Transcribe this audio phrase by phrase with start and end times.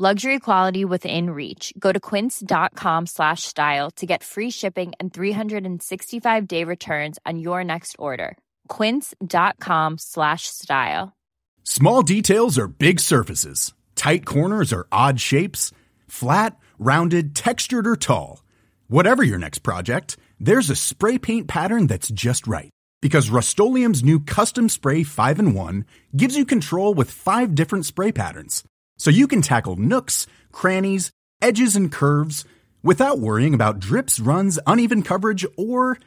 [0.00, 1.74] Luxury quality within reach.
[1.76, 7.64] Go to quince.com slash style to get free shipping and 365 day returns on your
[7.64, 8.38] next order.
[8.68, 11.16] Quince.com slash style.
[11.64, 13.74] Small details are big surfaces.
[13.96, 15.72] Tight corners are odd shapes.
[16.06, 18.44] Flat, rounded, textured, or tall.
[18.86, 22.70] Whatever your next project, there's a spray paint pattern that's just right.
[23.02, 23.94] Because Rust-Oleum
[24.26, 25.84] Custom Spray 5 and 1
[26.16, 28.62] gives you control with five different spray patterns
[28.98, 32.44] so you can tackle nooks, crannies, edges, and curves
[32.82, 35.98] without worrying about drips, runs, uneven coverage, or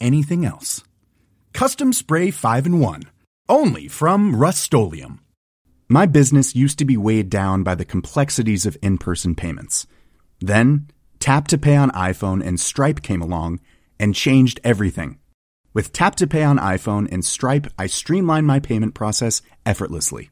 [0.00, 0.82] anything else.
[1.52, 3.02] Custom Spray 5 and 1.
[3.48, 4.74] Only from Rust
[5.88, 9.86] My business used to be weighed down by the complexities of in person payments.
[10.40, 10.88] Then,
[11.20, 13.60] Tap to Pay on iPhone and Stripe came along
[14.00, 15.18] and changed everything.
[15.72, 20.31] With Tap to Pay on iPhone and Stripe, I streamlined my payment process effortlessly.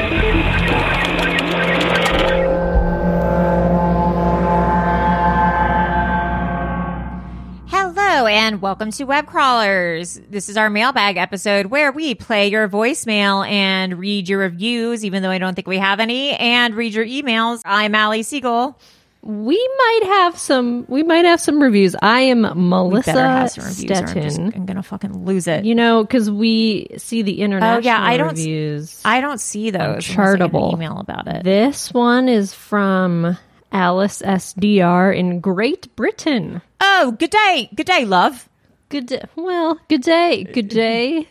[8.41, 10.19] And welcome to Web Crawlers.
[10.27, 15.21] This is our mailbag episode where we play your voicemail and read your reviews, even
[15.21, 17.61] though I don't think we have any, and read your emails.
[17.65, 18.79] I'm Allie Siegel.
[19.21, 20.85] We might have some.
[20.87, 21.95] We might have some reviews.
[22.01, 24.53] I am Melissa Better have some reviews or I'm.
[24.55, 25.63] I'm gonna fucking lose it.
[25.63, 28.29] You know, because we see the international oh yeah, I don't.
[28.29, 29.03] reviews.
[29.05, 30.09] I don't see those.
[30.09, 30.73] unless I get an Chartable.
[30.73, 31.43] email about it.
[31.43, 33.37] This one is from
[33.71, 36.61] Alice SDR in Great Britain.
[36.79, 38.49] Oh, good day, good day, love.
[38.89, 39.23] Good day.
[39.35, 40.43] Well, good day.
[40.43, 41.27] Good day.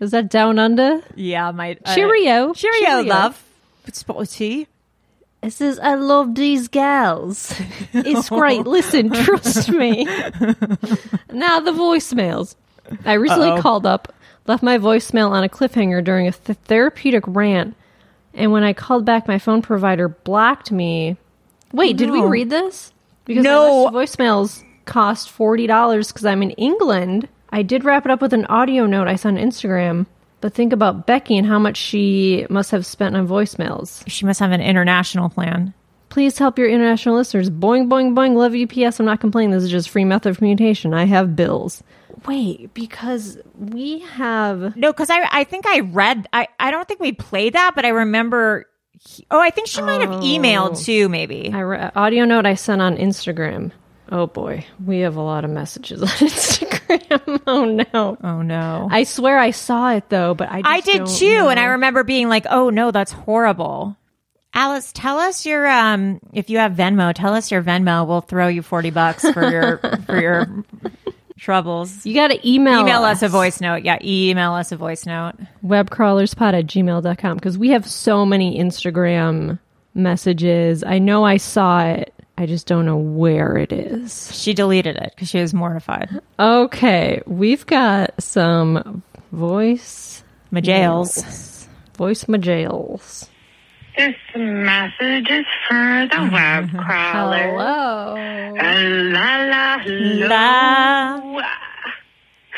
[0.00, 1.02] Is that down under?
[1.14, 2.52] Yeah, my uh, Cheerio.
[2.54, 3.42] cheerio, love.
[3.92, 4.66] Spot of tea.
[5.42, 7.54] It says, I love these gals.
[7.92, 8.60] It's great.
[8.66, 10.04] Listen, trust me.
[10.04, 12.56] now, the voicemails.
[13.04, 13.62] I recently Uh-oh.
[13.62, 14.12] called up,
[14.46, 17.74] left my voicemail on a cliffhanger during a th- therapeutic rant,
[18.34, 21.16] and when I called back, my phone provider blocked me.
[21.72, 22.92] Wait, did we read this?
[23.24, 23.88] Because No.
[23.90, 27.28] my list voicemails cost $40 because I'm in England.
[27.50, 30.06] I did wrap it up with an audio note I saw on Instagram.
[30.40, 34.02] But think about Becky and how much she must have spent on voicemails.
[34.06, 35.74] She must have an international plan.
[36.08, 37.50] Please help your international listeners.
[37.50, 38.34] Boing, boing, boing.
[38.34, 38.66] Love you.
[38.66, 38.98] P.S.
[38.98, 39.50] I'm not complaining.
[39.50, 40.94] This is just free method of communication.
[40.94, 41.82] I have bills.
[42.26, 44.74] Wait, because we have.
[44.76, 46.26] No, because I I think I read.
[46.32, 48.66] I I don't think we played that, but I remember.
[49.02, 51.08] He- oh, I think she might have emailed too.
[51.08, 51.50] Maybe.
[51.52, 53.72] I re- audio note I sent on Instagram.
[54.12, 57.42] Oh boy, we have a lot of messages on Instagram.
[57.46, 58.18] oh no.
[58.22, 58.88] oh no.
[58.90, 61.64] I swear I saw it though, but I just I did don't too, and I
[61.66, 63.96] remember being like, "Oh no, that's horrible."
[64.52, 68.04] Alice, tell us your um if you have Venmo, tell us your Venmo.
[68.06, 70.64] We'll throw you 40 bucks for your for your
[71.40, 72.04] troubles.
[72.04, 73.82] You got to email Email us a voice note.
[73.84, 75.34] Yeah, email us a voice note.
[75.64, 79.58] webcrawlerspod at gmail.com because we have so many Instagram
[79.94, 80.84] messages.
[80.84, 82.12] I know I saw it.
[82.36, 84.34] I just don't know where it is.
[84.34, 86.08] She deleted it because she was mortified.
[86.38, 89.02] Okay, we've got some
[89.32, 90.22] voice
[90.52, 91.66] Majails.
[91.96, 93.29] voice majails.
[94.00, 97.36] This message is for the web crawler.
[97.36, 98.14] Hello.
[98.14, 100.26] La la hello.
[100.26, 101.44] La.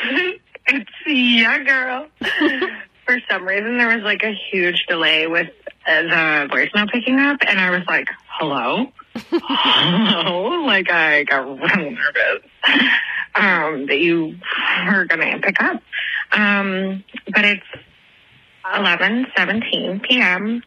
[0.67, 2.07] it's yeah, girl.
[3.05, 5.49] for some reason, there was like a huge delay with
[5.85, 8.07] uh, the voicemail picking up, and I was like,
[8.39, 12.49] "Hello, hello!" Like I got real nervous
[13.35, 14.37] um, that you
[14.87, 15.83] were gonna pick up.
[16.31, 17.67] Um, but it's
[18.73, 20.63] eleven seventeen p.m.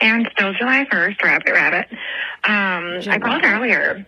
[0.00, 1.86] and still July 1st, rabbit, rabbit.
[2.44, 4.06] Um, I called earlier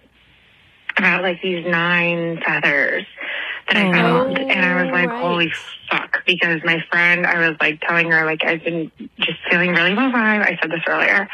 [0.96, 3.04] about like these nine feathers
[3.68, 5.20] that I found, and I was like, right.
[5.20, 5.52] holy
[5.90, 9.94] fuck, because my friend, I was like telling her like I've been just feeling really
[9.94, 10.42] low vibe.
[10.42, 11.28] I said this earlier.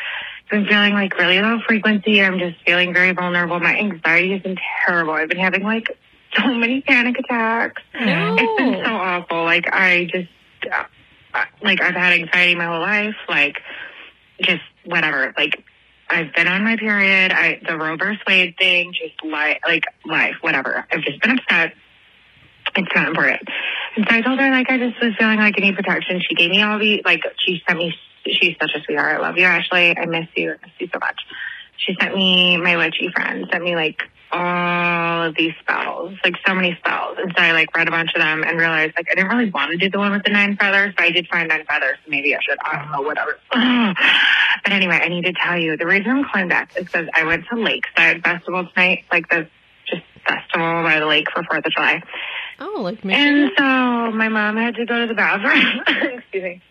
[0.44, 2.22] I've been feeling like really low frequency.
[2.22, 3.58] I'm just feeling very vulnerable.
[3.60, 5.14] My anxiety has been terrible.
[5.14, 5.86] I've been having like
[6.36, 7.82] so many panic attacks.
[7.94, 8.36] No.
[8.38, 9.44] It's been so awful.
[9.44, 10.28] Like I just,
[10.70, 10.84] uh,
[11.34, 13.16] uh, like I've had anxiety my whole life.
[13.28, 13.58] Like
[14.40, 15.34] just whatever.
[15.36, 15.62] Like
[16.08, 17.32] I've been on my period.
[17.32, 20.86] I the Roe versus Wade thing, just li- like life, whatever.
[20.90, 21.74] I've just been upset.
[22.76, 23.48] It's not important.
[23.96, 26.20] And so I told her like I just was feeling like I need protection.
[26.28, 27.94] She gave me all the like she sent me.
[28.26, 29.16] She's such a sweetheart.
[29.16, 29.96] I love you, Ashley.
[29.96, 30.52] I miss you.
[30.52, 31.20] I miss you so much.
[31.76, 34.02] She sent me my witchy friend sent me like
[35.24, 37.16] all of these spells, like so many spells.
[37.18, 39.50] And so I like read a bunch of them and realized like I didn't really
[39.50, 41.96] want to do the one with the nine feathers, but I did find nine feathers.
[42.04, 42.58] So maybe I should.
[42.62, 43.38] I don't know, whatever.
[44.62, 47.24] but anyway, I need to tell you the reason I'm calling back is because I
[47.24, 49.48] went to Lakeside Festival tonight, like the
[49.86, 52.02] just festival by the lake for Fourth of July.
[52.60, 53.44] Oh, like Michigan.
[53.44, 55.82] And so my mom had to go to the bathroom.
[56.18, 56.62] Excuse me.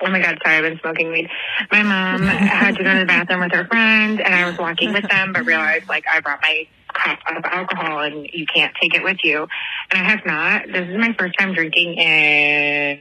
[0.00, 1.28] Oh my God, sorry, I've been smoking weed.
[1.72, 4.92] My mom had to go to the bathroom with her friend, and I was walking
[4.92, 8.94] with them, but realized like I brought my cup of alcohol and you can't take
[8.94, 9.46] it with you.
[9.90, 10.66] And I have not.
[10.66, 13.00] This is my first time drinking in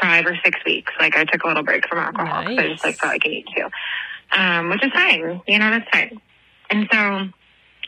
[0.00, 0.92] five or six weeks.
[1.00, 3.22] Like I took a little break from alcohol, alcohol 'cause I just like felt like
[3.24, 3.70] I needed to,
[4.40, 5.40] um, which is fine.
[5.46, 6.20] You know, that's fine.
[6.70, 7.28] And so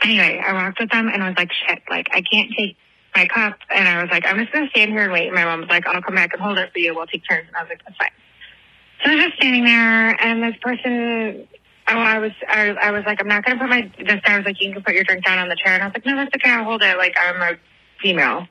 [0.03, 2.77] anyway, I walked with them and I was like, shit, like I can't take
[3.14, 3.58] my cup.
[3.75, 5.26] And I was like, I'm just going to stand here and wait.
[5.26, 6.94] And my mom was like, I'll come back and hold it for you.
[6.94, 7.46] We'll take turns.
[7.49, 8.10] And I was like, that's fine.
[9.05, 11.46] So I was just standing there and this person,
[11.88, 14.37] oh, I was, I, I was like, I'm not going to put my, this guy
[14.37, 15.75] was like, you can put your drink down on the chair.
[15.75, 16.50] And I was like, no, that's okay.
[16.50, 16.96] I'll hold it.
[16.96, 17.58] Like I'm a
[18.02, 18.46] female.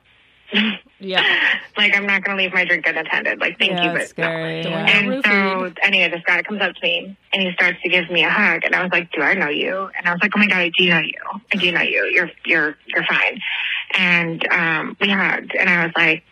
[0.98, 1.22] Yeah.
[1.76, 3.38] like I'm not going to leave my drink unattended.
[3.38, 4.06] Like, thank Yeah, you, but no.
[4.06, 4.62] scary.
[4.62, 4.86] Don't yeah.
[4.88, 8.10] have- And so, anyway, this guy comes up to me and he starts to give
[8.10, 10.32] me a hug, and I was like, "Do I know you?" And I was like,
[10.34, 11.20] "Oh my god, I do know you.
[11.52, 12.10] I do know you.
[12.14, 13.38] You're you're you're fine."
[13.96, 16.22] And um, we hugged, and I was like,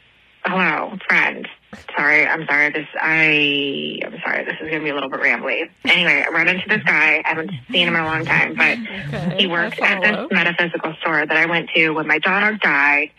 [0.45, 1.49] "Hello, friend.
[1.97, 2.71] Sorry, I'm sorry.
[2.71, 4.45] This I I'm sorry.
[4.45, 7.23] This is gonna be a little bit rambly." Anyway, I run into this guy.
[7.25, 8.79] I haven't seen him in a long time, but
[9.15, 9.37] Okay.
[9.39, 13.11] he worked at this metaphysical store that I went to when my dog died,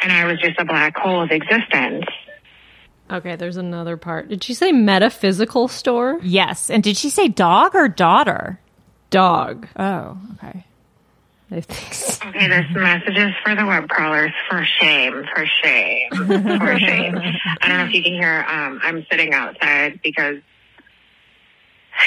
[0.00, 2.04] and I was just a black hole of existence.
[3.10, 4.28] Okay, there's another part.
[4.28, 6.18] Did she say metaphysical store?
[6.22, 6.70] Yes.
[6.70, 8.58] And did she say dog or daughter?
[9.10, 9.68] Dog.
[9.78, 10.64] Oh, okay.
[11.50, 14.32] I Okay, there's messages for the web crawlers.
[14.50, 16.26] For shame, for shame, for
[16.78, 17.16] shame.
[17.16, 18.44] I don't know if you can hear.
[18.48, 20.38] Um, I'm sitting outside because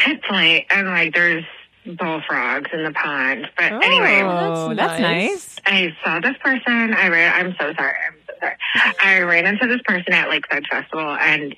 [0.07, 1.45] it's late and like there's
[1.86, 3.47] bullfrogs in the pond.
[3.57, 5.59] But anyway, Oh, that's that's nice.
[5.65, 5.94] nice.
[5.94, 6.94] I saw this person.
[6.94, 7.33] I ran.
[7.33, 7.95] I'm so sorry.
[8.07, 8.56] I'm so sorry.
[9.01, 11.56] I ran into this person at Lakeside Festival, and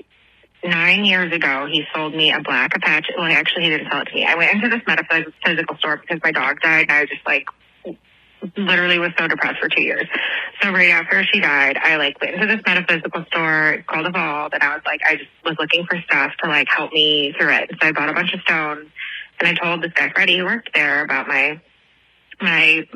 [0.63, 3.13] nine years ago, he sold me a black Apache.
[3.17, 4.25] Well, actually, he didn't sell it to me.
[4.25, 7.47] I went into this metaphysical store because my dog died, and I was just like,
[8.57, 10.07] literally was so depressed for two years.
[10.61, 14.63] So right after she died, I like went into this metaphysical store called Evolve, and
[14.63, 17.71] I was like, I just was looking for stuff to like help me through it.
[17.81, 18.89] So I bought a bunch of stones,
[19.39, 21.59] and I told this guy Freddie who worked there about my
[22.41, 22.87] my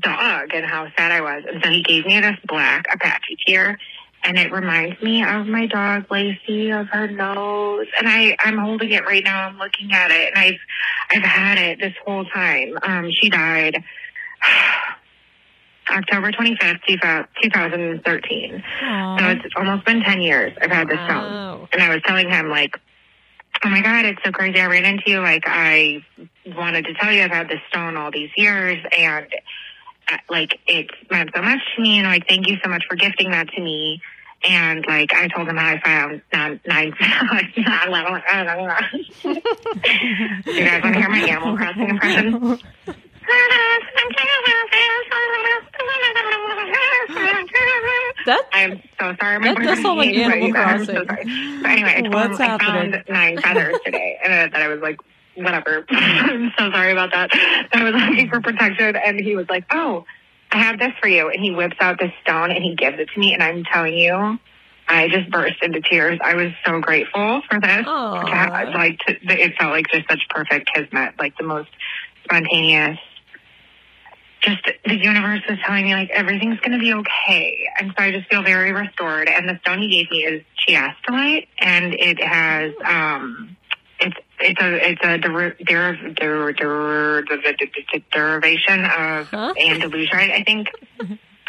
[0.00, 1.42] dog and how sad I was.
[1.52, 3.78] And so he gave me this black Apache tear.
[4.26, 7.86] And it reminds me of my dog Lacey, of her nose.
[7.98, 9.48] And I, I'm holding it right now.
[9.48, 10.60] I'm looking at it, and I've,
[11.10, 12.78] I've had it this whole time.
[12.82, 13.84] Um, she died
[15.90, 16.80] October 25th,
[17.42, 18.64] 2013.
[19.18, 20.52] So it's almost been 10 years.
[20.60, 21.32] I've had this stone.
[21.32, 21.68] Wow.
[21.72, 22.78] And I was telling him, like,
[23.64, 24.60] oh my God, it's so crazy.
[24.60, 25.20] I ran into you.
[25.20, 26.04] Like, I
[26.46, 28.78] wanted to tell you I've had this stone all these years.
[28.96, 29.26] And,
[30.10, 31.98] uh, like, it's meant so much to me.
[31.98, 34.00] And, like, thank you so much for gifting that to me.
[34.46, 36.94] And, like, I told him how I found nine, nine,
[39.24, 42.58] you guys want to hear my Animal Crossing impression?
[48.26, 49.38] That I'm so sorry.
[49.38, 51.24] My That does sound like Animal but I'm so sorry.
[51.24, 52.94] So anyway, I told What's him happening?
[52.94, 54.98] I found nine feathers today, and uh, that I was like,
[55.34, 55.84] whatever.
[55.90, 57.30] I'm so sorry about that.
[57.72, 60.04] I was looking for protection, and he was like, oh,
[60.50, 63.08] I have this for you, and he whips out this stone and he gives it
[63.12, 64.38] to me, and I'm telling you.
[64.86, 66.18] I just burst into tears.
[66.22, 67.86] I was so grateful for this.
[68.22, 71.70] To have- Like to, it felt like just such perfect kismet, like the most
[72.24, 72.98] spontaneous
[74.44, 78.10] just the universe is telling me like everything's going to be okay, and so I
[78.12, 79.28] just feel very restored.
[79.28, 83.56] And the stone he gave me is chiastolite, and it has um,
[84.00, 89.54] it's it's a it's a deriv- der- der- der- der- derivation of Huh?
[89.56, 90.68] Andalusite, I think.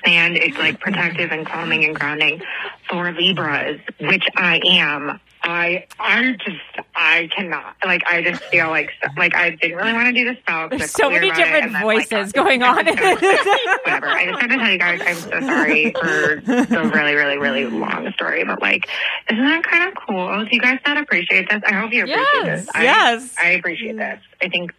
[0.04, 2.40] And it's like protective and calming and grounding
[2.88, 5.20] for Libras, which I am.
[5.48, 7.75] I I just I cannot.
[7.86, 10.70] Like, I just feel like, like I didn't really want to do this spell.
[10.70, 12.75] 'cause There's so many weird about it, different then, voices I- going on.
[12.86, 14.08] Whatever.
[14.08, 17.66] I just had to tell you guys, I'm so sorry for the really, really, really
[17.66, 18.88] long story, but like,
[19.32, 20.46] isn't that kind of cool?
[20.46, 21.62] Do you guys not appreciate this?
[21.66, 22.66] I hope you appreciate Yes.
[22.66, 22.70] this.
[22.75, 23.36] I, Yes.
[23.42, 24.20] I appreciate this.
[24.42, 24.74] I think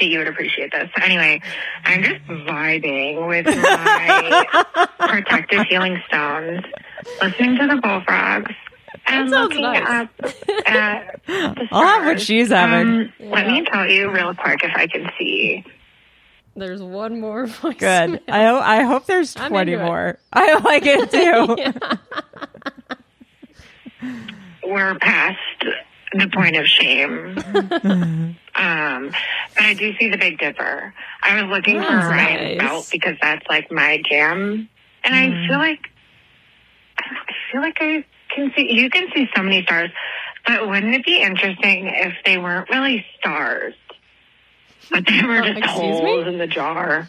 [0.00, 0.90] that you would appreciate this.
[1.00, 1.40] Anyway,
[1.84, 6.62] I'm just vibing with my protective healing stones,
[7.22, 8.52] listening to the bullfrogs,
[9.06, 9.88] and That sounds looking nice.
[9.88, 10.08] up
[10.66, 12.88] at the I'll have what she's having.
[13.02, 15.64] Um, Let me tell you real quick if I can see.
[16.56, 17.76] There's one more voice.
[17.78, 18.20] Good.
[18.28, 19.86] I ho- I hope there's I'm 20 into it.
[19.86, 20.18] more.
[20.32, 21.56] I like it too.
[24.64, 25.38] we're past
[26.12, 27.36] the point of shame.
[28.54, 29.10] um,
[29.54, 30.94] but I do see the Big Dipper.
[31.22, 32.68] I was looking for That's Orion's nice.
[32.68, 34.68] belt because that's like my jam,
[35.02, 35.90] and I feel like
[36.98, 38.72] I don't know, I feel like I can see.
[38.72, 39.90] You can see so many stars,
[40.46, 43.74] but wouldn't it be interesting if they weren't really stars,
[44.90, 45.62] but they were Oh, just me?
[45.66, 47.08] holes in the jar,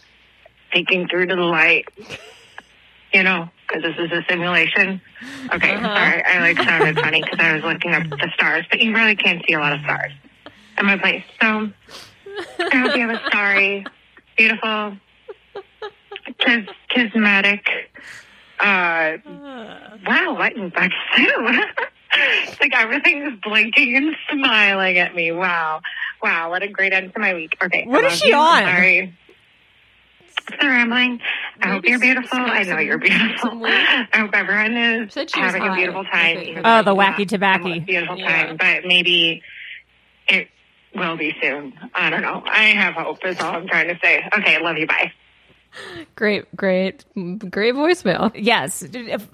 [0.72, 1.86] peeking through to the light?
[3.14, 5.02] You know, because this is a simulation.
[5.54, 5.96] Okay, Uh-huh.
[5.96, 6.24] sorry.
[6.24, 9.44] I like sounded funny because I was looking up the stars, but you really can't
[9.48, 10.12] see a lot of stars
[10.78, 11.24] at my place.
[11.42, 11.70] So
[12.72, 13.86] I hope you have a starry,
[14.38, 14.98] beautiful,
[16.40, 17.66] kis- kismatic.
[18.60, 19.18] Uh,
[20.08, 20.92] wow, what in fuck
[22.18, 25.32] It's like everything is blinking and smiling at me.
[25.34, 25.82] Wow,
[26.24, 27.58] wow, what a great end to my week.
[27.62, 28.38] Okay, What I is love she you.
[28.38, 28.64] on?
[28.64, 29.18] Sorry.
[30.60, 31.20] I'm rambling.
[31.62, 32.38] I hope you're beautiful.
[32.40, 33.66] I know you're beautiful.
[33.66, 36.38] I hope everyone is Said she having a beautiful time.
[36.38, 36.60] think.
[36.64, 37.80] Oh, though the wacky not tobacco.
[37.80, 38.46] Beautiful Yeah.
[38.48, 39.42] time, but maybe
[40.28, 40.48] it
[40.94, 41.74] will be soon.
[41.94, 42.44] I don't know.
[42.46, 43.26] I have hope.
[43.26, 44.24] Is all I'm trying to say.
[44.38, 44.88] Okay, love you.
[44.88, 45.12] Bye.
[46.16, 48.32] Great, great, great voicemail.
[48.36, 48.84] yes.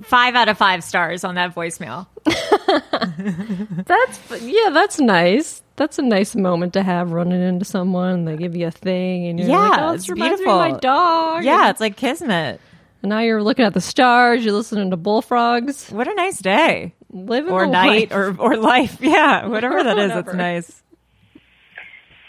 [0.02, 2.08] Five out of five stars on that voicemail.
[3.86, 5.62] That's yeah, that's nice.
[5.76, 8.26] That's a nice moment to have running into someone.
[8.26, 10.58] They give you a thing, and you're Yeah, like, "Oh, it's this me of beautiful.
[10.58, 12.60] my dog." Yeah, it's like Kismet.
[13.04, 14.44] and now you're looking at the stars.
[14.46, 16.94] You're listening to bullfrogs, What a nice day.
[17.12, 18.18] living Or night life.
[18.18, 18.98] or, or life.
[19.02, 20.81] Yeah, whatever that is, it's nice.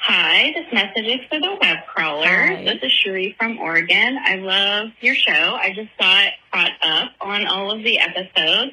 [0.04, 2.26] Hi, this message is for the web crawler.
[2.26, 2.64] Hi.
[2.64, 4.18] This is Cherie from Oregon.
[4.20, 5.32] I love your show.
[5.32, 8.72] I just got caught up on all of the episodes.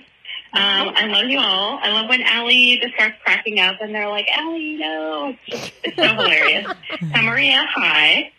[0.53, 1.77] Um, I love you all.
[1.83, 5.35] I love when Allie just starts cracking up and they're like, Allie, no.
[5.45, 6.67] It's, just, it's so hilarious.
[7.23, 8.31] Maria, hi.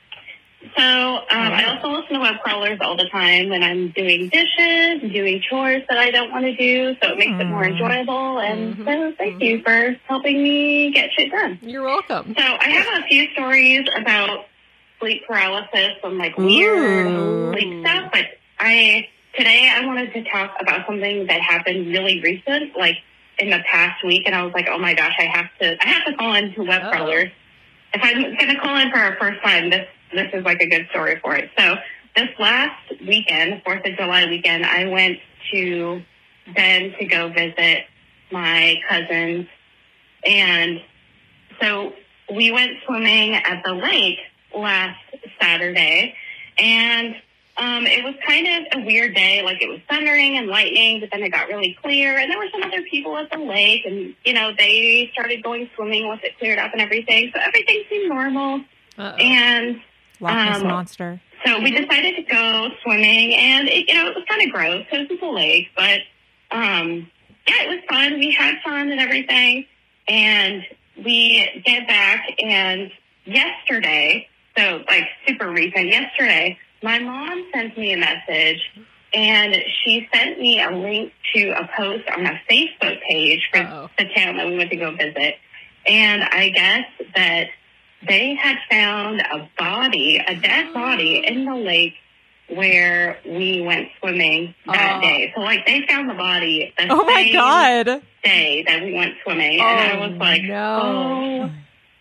[0.77, 5.01] So, um, I also listen to web crawlers all the time when I'm doing dishes,
[5.11, 7.73] doing chores that I don't want to do, so it makes it more hmm.
[7.73, 8.39] enjoyable.
[8.41, 8.85] And mm-hmm.
[8.85, 9.65] so, thank you mm-hmm.
[9.65, 11.59] for helping me get shit done.
[11.63, 12.35] You're welcome.
[12.37, 14.47] So I have a few stories about
[14.99, 17.53] sleep paralysis and like weird Ooh.
[17.53, 18.27] sleep stuff, but
[18.59, 22.99] I today I wanted to talk about something that happened really recent, like
[23.39, 25.89] in the past week, and I was like, oh my gosh, I have to I
[25.89, 26.91] have to call in to web Oh.
[26.91, 27.31] crawlers.
[27.93, 30.69] If I'm going to call in for our first time, this this is like a
[30.69, 31.51] good story for it.
[31.59, 31.77] So
[32.17, 35.19] this last weekend, Fourth of July weekend, I went
[35.53, 36.03] to
[36.55, 37.85] Bend to go visit
[38.33, 39.47] my cousins
[40.25, 40.81] and
[41.61, 41.93] so
[42.35, 44.19] we went swimming at the lake
[44.55, 44.99] last
[45.41, 46.15] Saturday,
[46.59, 47.15] and
[47.57, 49.43] um, it was kind of a weird day.
[49.43, 52.49] Like it was thundering and lightning, but then it got really clear, and there were
[52.53, 56.39] some other people at the lake, and you know they started going swimming once it
[56.39, 57.31] cleared up and everything.
[57.35, 58.61] So everything seemed normal,
[58.99, 59.17] Uh-oh.
[59.17, 59.81] and
[60.21, 61.21] Loch Ness Um, Monster.
[61.45, 64.85] so we decided to go swimming, and it, you know it was kind of gross
[64.91, 66.01] because it's a lake, but
[66.51, 67.11] um,
[67.49, 68.19] yeah, it was fun.
[68.19, 69.67] We had fun and everything,
[70.09, 70.63] and
[70.97, 72.91] we get back, and
[73.25, 78.61] yesterday, so like super recent, yesterday, my mom sent me a message,
[79.15, 83.91] and she sent me a link to a post on a Facebook page for Uh-oh.
[83.99, 85.37] the town that we went to go visit,
[85.87, 86.85] and I guess
[87.15, 87.49] that
[88.07, 91.95] they had found a body, a dead body in the lake
[92.49, 95.01] where we went swimming that Oh.
[95.01, 95.33] day.
[95.35, 98.03] So like they found the body the Oh my god.
[98.25, 101.51] day that we went swimming, and I was oh, like, no.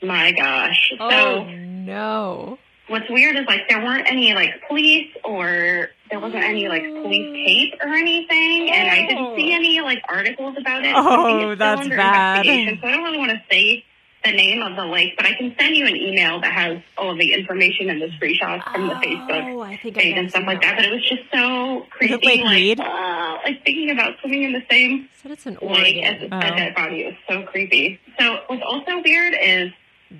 [0.02, 0.92] oh my gosh.
[1.00, 2.58] Oh So no.
[2.88, 7.28] what's weird is like there weren't any like police or there wasn't any like police
[7.30, 7.34] oh.
[7.34, 9.56] tape or anything, and I didn't see oh.
[9.56, 10.96] any like articles about it.
[10.96, 12.46] So I think Oh, that's bad.
[12.46, 13.86] So I don't really want to say
[14.24, 17.12] the name of the lake, but I can send you an email that has all
[17.12, 20.44] of the information and the screenshots from the Facebook Oh, I think page and stuff
[20.46, 20.76] like that.
[20.76, 22.26] But it was just so creepy.
[22.26, 22.80] Lake Mead?
[22.80, 26.34] like, uh, like thinking about swimming in the same Said it's an lake as Oregon.
[26.34, 26.56] a Oh.
[26.58, 27.02] dead body.
[27.04, 28.00] It was so creepy.
[28.20, 29.72] So what's also weird is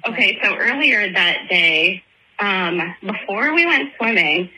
[0.08, 0.40] okay.
[0.44, 2.02] So earlier that day,
[2.40, 4.50] um, before we went swimming,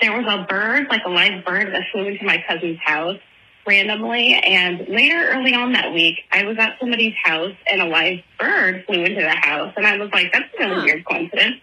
[0.00, 3.18] there was a bird, like a live bird, that flew into my cousin's house,
[3.66, 4.34] randomly.
[4.34, 8.84] And later, early on that week, I was at somebody's house and a live bird
[8.86, 9.72] flew into the house.
[9.76, 11.56] And I was like, that's a really weird coincidence.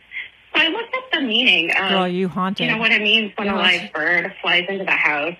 [0.56, 2.66] So I looked up the meaning of, Girl, you haunted.
[2.66, 5.36] you know what it means when a live bird flies into the house.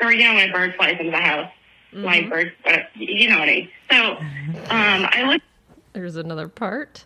[0.00, 1.50] Or, you know, when a bird flies into the house.
[1.92, 3.68] Live bird, but you know what I mean.
[3.90, 5.44] So um, I looked
[5.92, 7.04] There's another part.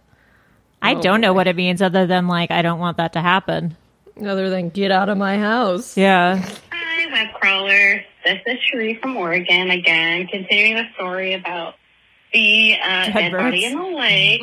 [0.83, 3.79] I don't know what it means other than like I don't want that to happen.
[4.23, 5.97] Other than get out of my house.
[5.97, 6.37] Yeah.
[6.71, 8.05] Hi, web crawler.
[8.25, 11.75] This is Cherie from Oregon again, continuing the story about
[12.33, 14.41] the uh, Dead body in the lake.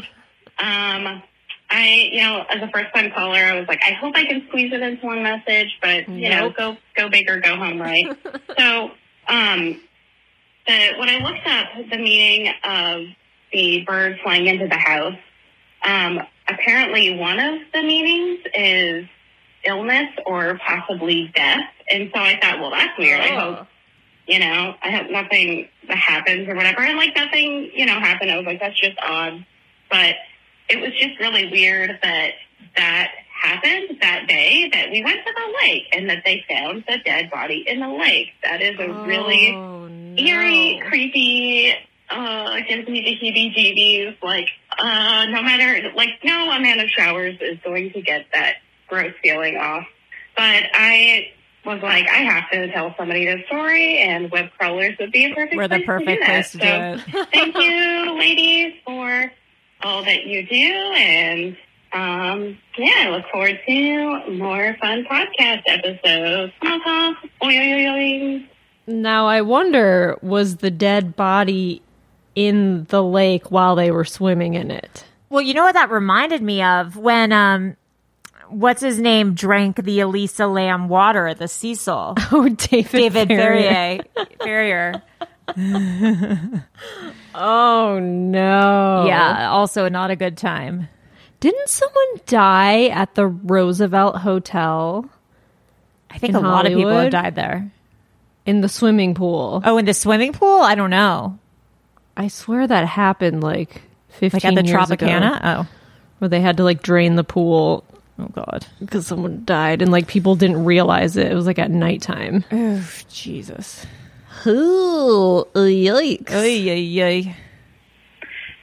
[0.60, 1.24] Um,
[1.68, 4.46] I, you know, as a first time caller, I was like, I hope I can
[4.48, 8.06] squeeze it into one message, but you know, go go big or go home, right?
[8.58, 8.92] so,
[9.28, 9.82] um,
[10.68, 13.08] the when I looked up the meaning of
[13.52, 15.18] the bird flying into the house,
[15.84, 19.06] um, apparently one of the meanings is
[19.66, 21.66] illness or possibly death.
[21.92, 23.22] And so I thought, well, that's weird.
[23.22, 23.68] I hope,
[24.32, 26.82] you know, I hope nothing happens or whatever.
[26.82, 28.32] And like nothing, you know, happened.
[28.32, 29.46] I was like, that's just odd.
[29.90, 30.16] But
[30.70, 32.32] it was just really weird that
[32.78, 33.12] that
[33.42, 37.30] happened that day that we went to the lake and that they found the dead
[37.30, 38.30] body in the lake.
[38.44, 40.16] That is a really Oh, no.
[40.24, 41.74] eerie, creepy,
[42.10, 44.22] uh, gives me the heebie-jeebies.
[44.24, 44.48] Like,
[44.78, 48.56] uh, no matter, like, no amount of showers is going to get that
[48.88, 49.86] gross feeling off.
[50.38, 51.32] But I
[51.66, 55.36] was like, I have to tell somebody this story, and web crawlers would be a
[55.36, 57.00] perfect We're the place perfect to do place to do that.
[57.00, 57.12] it.
[57.12, 59.32] So, thank you, ladies, for
[59.84, 61.58] all that you do, and
[61.94, 66.54] um, yeah, I look forward to more fun podcast episodes.
[66.62, 67.18] Honk, honk.
[67.44, 67.90] Oy, oy, oy,
[68.38, 68.50] oy.
[68.88, 71.82] Now I wonder, was the dead body
[72.36, 75.06] in the lake while they were swimming in it?
[75.30, 77.76] Well, you know what that reminded me of when um
[78.52, 82.16] what's his name drank the Elisa Lam water at the Cecil.
[82.32, 82.92] Oh, David.
[82.92, 84.00] David Farrier.
[84.42, 85.02] Farrier.
[87.34, 89.06] Oh no.
[89.08, 90.90] Yeah, also not a good time.
[91.40, 95.10] Didn't someone die at the Roosevelt Hotel
[96.10, 97.72] I think In a lot of people have died there.
[98.46, 99.62] in the swimming pool?
[99.64, 100.60] Oh, in the swimming pool?
[100.60, 101.40] I don't know.
[102.18, 103.82] I swear that happened like
[104.20, 105.40] 15 Like at the years ago, Tropicana?
[105.44, 105.68] Oh.
[106.20, 107.86] where they had to like drain the pool
[108.22, 108.28] Oh.
[108.34, 108.66] God.
[108.80, 111.32] because someone died and like people didn't realize it.
[111.32, 112.44] It was like at nighttime.
[112.52, 113.86] Oh, Jesus.
[114.48, 116.32] Ooh, yikes.
[116.32, 117.36] Oy, oy, oy.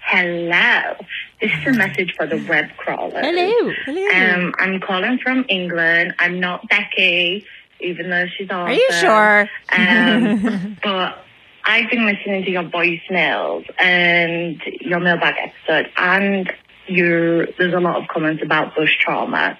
[0.05, 0.97] Hello.
[1.41, 3.21] This is a message for the web crawler.
[3.21, 3.71] Hello.
[4.15, 6.15] Um, I'm calling from England.
[6.19, 7.45] I'm not Becky,
[7.81, 8.69] even though she's awesome.
[8.69, 9.49] Are you sure?
[9.71, 11.19] Um, but
[11.65, 16.53] I've been listening to your voicemails and your mailbag episode, and
[16.89, 19.59] your there's a lot of comments about bush trauma.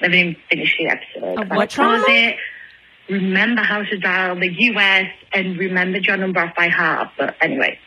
[0.00, 1.42] I haven't even finished the episode.
[1.42, 1.98] Of what trauma?
[1.98, 2.36] Was it
[3.08, 7.10] remember how to dial the US and remember your number off by heart?
[7.18, 7.78] But anyway,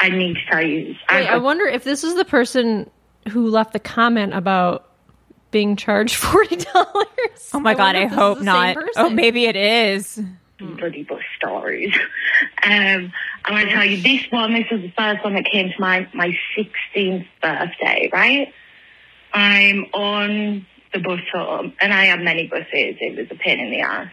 [0.00, 0.94] I need to tell you.
[1.10, 2.90] Wait, I wonder if this is the person
[3.30, 4.90] who left the comment about
[5.50, 7.50] being charged forty dollars.
[7.52, 8.76] Oh my god, I hope not.
[8.96, 10.20] Oh, maybe it is.
[10.58, 11.94] Bloody bus stories.
[12.64, 13.12] um,
[13.44, 14.54] I want to tell you this one.
[14.54, 18.10] This was the first one that came to my my 16th birthday.
[18.12, 18.52] Right,
[19.32, 22.66] I'm on the bus home, and I had many buses.
[22.72, 24.10] It was a pain in the ass.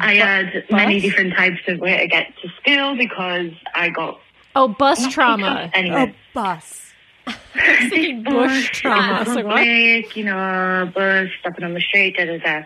[0.00, 4.18] I had many different types of way to get to school because I got
[4.56, 5.70] Oh, bus trauma.
[5.74, 6.92] Anyway, bus.
[7.54, 9.24] Thinking bush trauma.
[9.26, 10.16] I like, what?
[10.16, 12.62] you know, bus stopping on the street, da da da.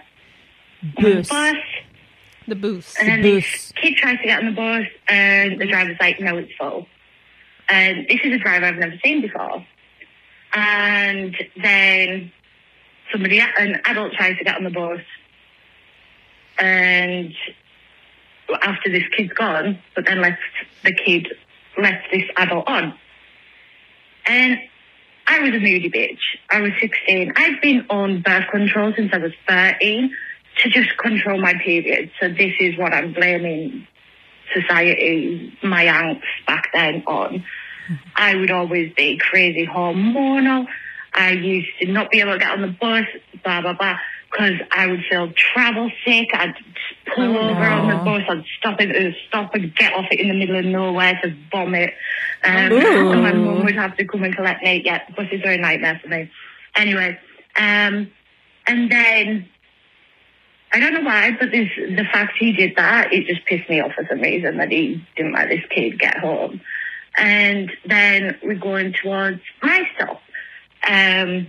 [1.00, 1.28] Bus.
[1.28, 1.56] Bus.
[2.48, 2.98] The boost.
[2.98, 6.20] And then the this kid tries to get on the bus, and the driver's like,
[6.20, 6.88] "No, it's full."
[7.68, 9.64] And this is a driver I've never seen before.
[10.52, 12.32] And then
[13.12, 15.00] somebody, an adult, tries to get on the bus,
[16.58, 17.34] and
[18.62, 20.40] after this kid's gone, but then left
[20.82, 21.28] the kid
[21.78, 22.94] left this adult on.
[24.26, 24.58] And
[25.26, 26.18] I was a moody bitch.
[26.50, 27.32] I was 16.
[27.36, 30.14] I've been on birth control since I was 13
[30.58, 32.10] to just control my period.
[32.20, 33.86] So this is what I'm blaming
[34.54, 37.44] society, my angst back then on.
[38.14, 40.66] I would always be crazy hormonal.
[41.12, 43.04] I used to not be able to get on the bus,
[43.42, 43.98] blah, blah, blah,
[44.30, 46.28] because I would feel travel sick.
[46.32, 46.54] I'd
[47.14, 48.22] pull over on the bus.
[48.28, 51.34] I'd stop it, uh, stop and get off it in the middle of nowhere to
[51.50, 51.94] vomit.
[52.44, 53.12] Um, Ooh.
[53.12, 54.82] and my mum would have to come and collect me.
[54.84, 56.30] Yeah, buses are a nightmare for me.
[56.76, 57.18] Anyway,
[57.56, 58.10] um,
[58.66, 59.48] and then
[60.72, 63.80] I don't know why, but this, the fact he did that, it just pissed me
[63.80, 66.60] off for some reason that he didn't let this kid get home.
[67.18, 70.22] And then we're going towards my stop.
[70.88, 71.48] Um,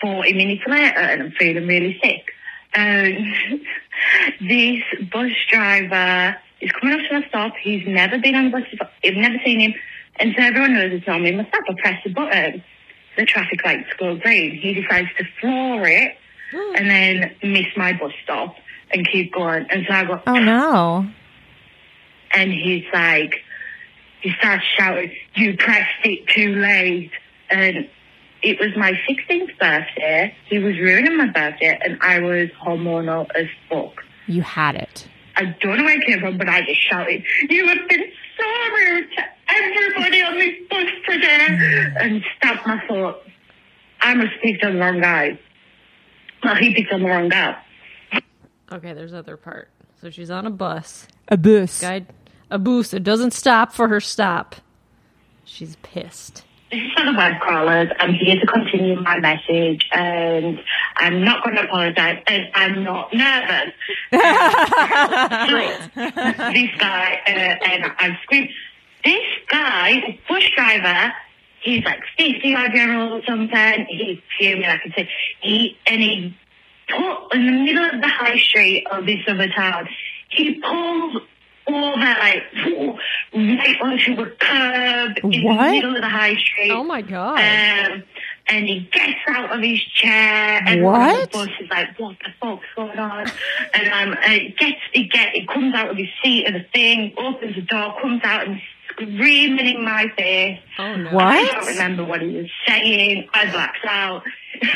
[0.00, 2.30] 40 minutes later, and I'm feeling really sick.
[2.74, 3.34] And
[4.40, 7.54] this bus driver is coming up to my stop.
[7.60, 8.88] He's never been on the bus before.
[9.04, 9.74] I've never seen him.
[10.20, 11.32] And so everyone knows it's on me.
[11.32, 12.62] My stop, I press the button.
[13.16, 14.56] The traffic lights go green.
[14.56, 16.16] He decides to floor it
[16.76, 18.56] and then miss my bus stop
[18.92, 19.66] and keep going.
[19.70, 21.06] And so I go, Oh no.
[22.34, 23.36] and he's like,
[24.22, 27.10] he starts shouting, "You pressed it too late!"
[27.50, 27.88] And
[28.42, 30.34] it was my 16th birthday.
[30.46, 34.04] He was ruining my birthday, and I was hormonal as fuck.
[34.26, 35.08] You had it.
[35.36, 38.04] I don't know where it came from, but I just shouted, "You have been
[38.38, 38.44] so
[38.76, 41.46] rude to everybody on this bus today!"
[42.00, 43.16] and stabbed my foot.
[44.00, 45.38] I must picked on the wrong guy.
[46.42, 47.56] Well, he picked on the wrong guy.
[48.70, 49.68] Okay, there's other part.
[50.00, 51.06] So she's on a bus.
[51.28, 51.80] A bus.
[51.80, 52.06] Guide
[52.50, 52.92] a bus.
[52.94, 54.56] It doesn't stop for her stop.
[55.44, 56.44] She's pissed.
[56.70, 57.90] This is for the web crawlers.
[57.98, 60.58] I'm here to continue my message, and
[60.96, 63.74] I'm not going to apologise, and I'm not nervous.
[66.54, 68.52] this guy, uh, and I'm screaming.
[69.04, 71.12] This guy, bush driver,
[71.62, 73.86] he's like 50 odd year old or something.
[73.88, 75.08] He's fuming, I can say.
[75.40, 76.36] He, and he
[76.88, 79.88] put in the middle of the high street of this other town,
[80.30, 81.22] he pulls
[81.68, 82.42] over like
[83.34, 85.66] right onto a curb in What?
[85.66, 86.70] the middle of the high street.
[86.72, 87.38] Oh my god.
[87.38, 88.02] Um,
[88.48, 91.30] and he gets out of his chair, and What?
[91.30, 93.30] the bus is like, "What the fuck's going on?"
[93.74, 96.64] And um, and it gets, he get, he comes out of his seat and the
[96.74, 98.60] thing, opens the door, comes out and
[98.92, 100.60] screaming in my face.
[100.78, 101.18] oh no.
[101.18, 103.28] I don't remember what he was saying.
[103.34, 104.22] I blacked out.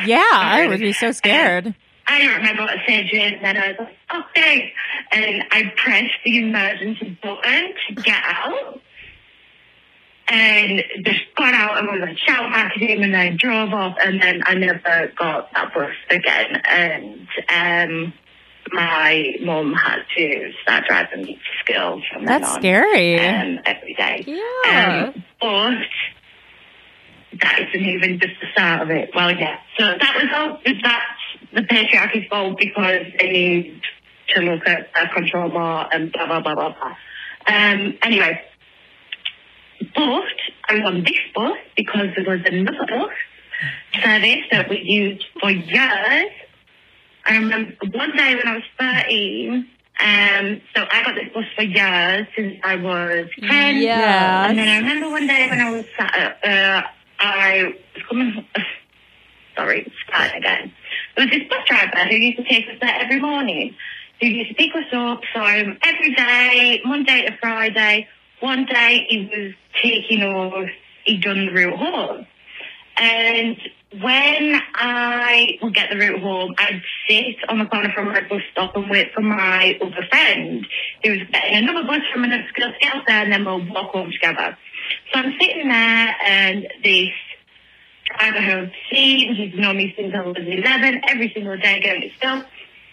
[0.05, 1.75] Yeah, I would be so scared.
[2.09, 3.43] I don't remember what I said to him.
[3.43, 4.73] Then I was like, okay.
[5.13, 8.81] And I pressed the emergency button to get out.
[10.29, 13.97] And just got out and was like, shout back at him and then drove off.
[14.05, 16.63] And then I never got that bus again.
[16.69, 18.13] And um,
[18.73, 22.61] my mom had to start driving me to school from then That's on.
[22.61, 23.19] scary.
[23.19, 24.25] Um, every day.
[24.27, 25.13] Yeah.
[25.15, 29.11] Um, but that isn't even just the start of it.
[29.15, 29.59] Well, yeah.
[29.79, 30.61] So that was all.
[30.83, 33.81] That's the patriarchy's fault because they need
[34.35, 36.97] to look at uh, control more and blah blah blah blah blah.
[37.55, 37.99] Um.
[38.03, 38.41] Anyway,
[39.95, 40.25] but
[40.69, 43.11] I was on this bus because there was another bus
[44.03, 46.31] service that we used for years.
[47.27, 51.63] I remember one day when I was 13, um, so I got this bus for
[51.63, 53.77] years since I was 10.
[53.79, 54.49] Yes.
[54.49, 56.83] And then I remember one day when I was, uh, uh,
[57.19, 58.47] I was coming,
[59.57, 60.73] sorry, starting again.
[61.17, 63.75] There was this bus driver who used to take us there every morning,
[64.21, 65.23] who used to pick us up.
[65.35, 68.07] So every day, Monday to Friday,
[68.41, 70.71] one day he was taking us,
[71.05, 72.27] he'd done the route home.
[72.99, 73.57] And
[73.93, 78.43] when I would get the route home, I'd sit on the corner from my bus
[78.51, 80.67] stop and wait for my other friend
[81.05, 83.65] who was getting another bus from another school to get us there and then we'll
[83.73, 84.59] walk home together.
[85.13, 87.11] So I'm sitting there and this
[88.07, 92.03] driver who I've seen, he's known me since I was 11, every single day going
[92.03, 92.43] to school.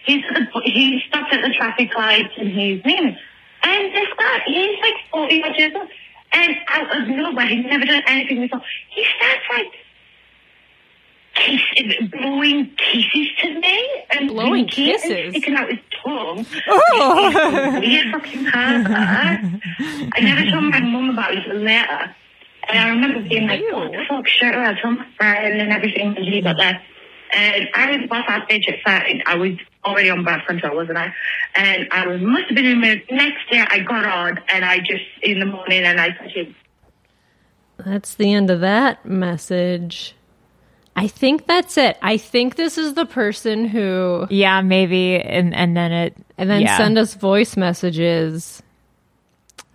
[0.06, 3.18] He's at the, he stopped at the traffic lights and he's leaving.
[3.64, 5.90] And this guy, he's like 40 odd years old.
[6.34, 8.62] And out of nowhere, he's never done anything before.
[8.90, 9.72] He starts like
[11.36, 15.30] kissing, blowing kisses to me and Blowing winking and kisses?
[15.32, 16.46] sticking out his tongue.
[16.68, 17.80] Oh.
[17.80, 19.62] Weird fucking pervert.
[20.16, 22.16] I never told my mum about this until later.
[22.70, 26.14] And I remember being like, what the fuck, sure, I told my friend and everything
[26.14, 26.82] when he got there.
[27.36, 29.24] And I was boss ass bitch at 13.
[29.26, 31.14] I was already on birth control, wasn't I?
[31.56, 34.80] And I was, must have been in the next year I got on and I
[34.80, 36.56] just, in the morning, and I said him,
[37.80, 40.16] That's the end of that message.
[40.96, 41.98] I think that's it.
[42.02, 46.62] I think this is the person who Yeah, maybe, and and then it and then
[46.62, 46.78] yeah.
[46.78, 48.62] send us voice messages.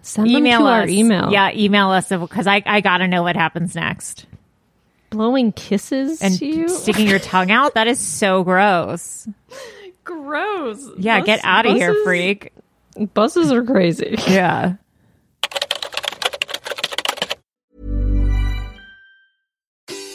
[0.03, 0.71] Send email to us.
[0.83, 1.33] our email.
[1.33, 4.27] Yeah, email us because I I gotta know what happens next.
[5.11, 6.69] blowing kisses And to you.
[6.69, 9.27] sticking your tongue out that is so gross.
[10.05, 10.89] Gross.
[10.99, 12.53] Yeah, Bus- get out of here, freak.
[13.15, 14.17] Buses are crazy.
[14.29, 14.75] Yeah.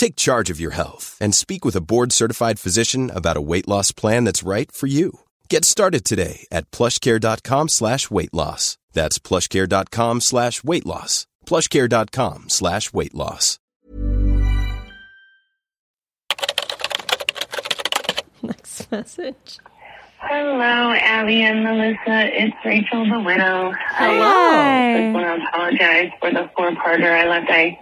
[0.00, 3.92] Take charge of your health and speak with a board-certified physician about a weight loss
[3.92, 5.20] plan that's right for you.
[5.50, 8.78] Get started today at plushcare.com slash weight loss.
[8.94, 11.26] That's plushcare.com slash weight loss.
[11.44, 13.58] plushcare.com slash weight loss.
[18.42, 19.58] Next message.
[20.16, 22.42] Hello, Abby and Melissa.
[22.42, 23.74] It's Rachel the Widow.
[23.76, 24.24] Hello.
[24.24, 27.50] I just want to apologize for the four-parter I left.
[27.50, 27.78] I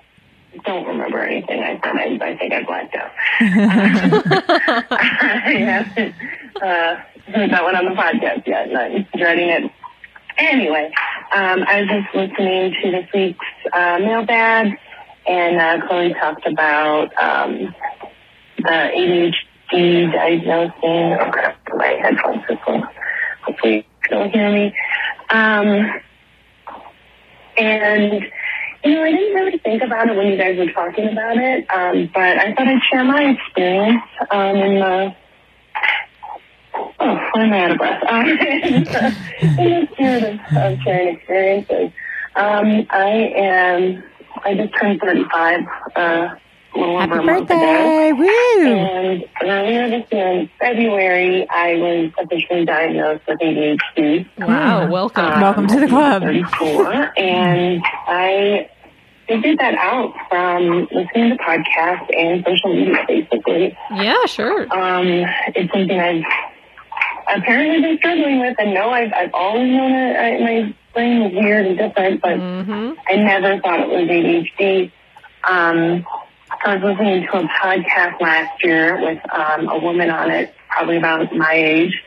[0.64, 1.96] don't remember anything I said.
[1.96, 3.10] I, I think I blacked out.
[4.90, 6.14] I haven't
[6.62, 6.96] uh,
[7.32, 9.70] heard that one on the podcast yet, and I'm dreading it.
[10.38, 10.92] Anyway,
[11.34, 14.78] um, I was just listening to this week's uh, mailbag,
[15.26, 17.74] and uh, Chloe talked about um,
[18.58, 19.32] the
[19.72, 21.18] ADHD diagnosing.
[21.20, 22.88] Oh, crap, my headphones this one.
[23.42, 24.74] Hopefully you can hear me.
[25.30, 26.00] Um,
[27.58, 28.30] and,
[28.88, 31.66] you know, I didn't really think about it when you guys were talking about it,
[31.70, 35.14] um, but I thought I'd share my experience um, in the
[37.00, 38.02] Oh, I'm out of breath.
[38.08, 41.92] Um, in the spirit of, of sharing experiences,
[42.36, 44.04] um, I am,
[44.44, 45.60] I just turned 35
[45.96, 48.08] uh, a little Happy over a month birthday!
[48.10, 48.16] ago.
[48.18, 48.66] Woo!
[48.66, 54.28] And earlier this year in February, I was officially diagnosed with ADHD.
[54.38, 55.24] Wow, welcome.
[55.24, 56.22] Um, Welcome to the club.
[56.22, 58.70] 34, and I
[59.28, 63.76] figured that out from listening to podcasts and social media, basically.
[63.94, 64.62] Yeah, sure.
[64.72, 65.06] Um,
[65.54, 66.24] it's something I've
[67.28, 70.16] apparently been struggling with, and no, I've, I've always known it.
[70.16, 74.90] I, my brain was weird and different, but I never thought it was ADHD.
[75.44, 76.06] Um,
[76.64, 80.96] I was listening to a podcast last year with um, a woman on it, probably
[80.96, 82.02] about my age,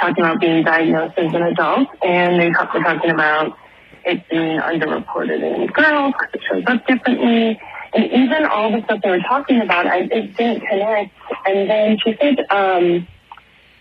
[0.00, 3.56] talking about being diagnosed as an adult, and they were talking about
[4.04, 7.60] it being underreported in girls it shows up differently.
[7.94, 11.12] And even all the stuff they were talking about, I it didn't connect.
[11.46, 13.06] And then she said, um,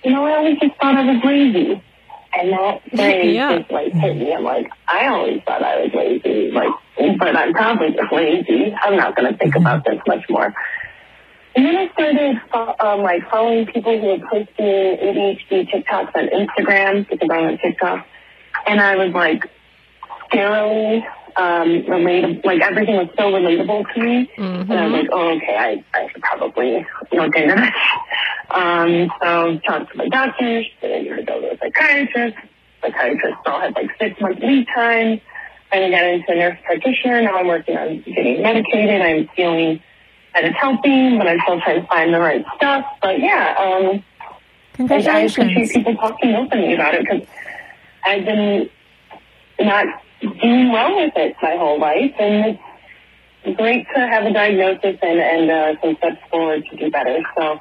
[0.04, 1.82] you know, I always just thought I was lazy.
[2.34, 3.58] And that phrase Yeah.
[3.60, 4.34] just like hit me.
[4.34, 6.52] I'm like, I always thought I was lazy.
[6.52, 6.72] Like,
[7.20, 8.76] but I'm probably just lazy.
[8.84, 10.54] I'm not going to think about this much more.
[11.56, 12.42] And then I started
[12.80, 18.06] um, like following people who were posting ADHD TikToks on Instagram because I'm on TikTok.
[18.68, 19.50] And I was like,
[20.32, 21.04] scarily
[21.36, 22.46] um, relatable.
[22.46, 24.32] Like everything was so relatable to me.
[24.38, 27.74] And I was like, oh, okay, I, I should probably look into this.
[28.52, 32.38] Um, so talked to my doctors, then I go to a psychiatrist.
[32.82, 35.22] Psychiatrist all had like six month lead time.
[35.70, 37.22] Finally got into a nurse practitioner.
[37.22, 39.02] Now I'm working on getting medicated.
[39.02, 39.82] I'm feeling
[40.34, 42.86] that it's helping, but I'm still trying to find the right stuff.
[43.02, 44.04] But yeah, um,
[44.78, 47.28] and I appreciate people talking openly about it because
[48.06, 48.70] I've been
[49.60, 49.86] not
[50.22, 52.58] doing well with it my whole life, and
[53.44, 57.20] it's great to have a diagnosis and, and uh, some steps forward to do better.
[57.38, 57.58] So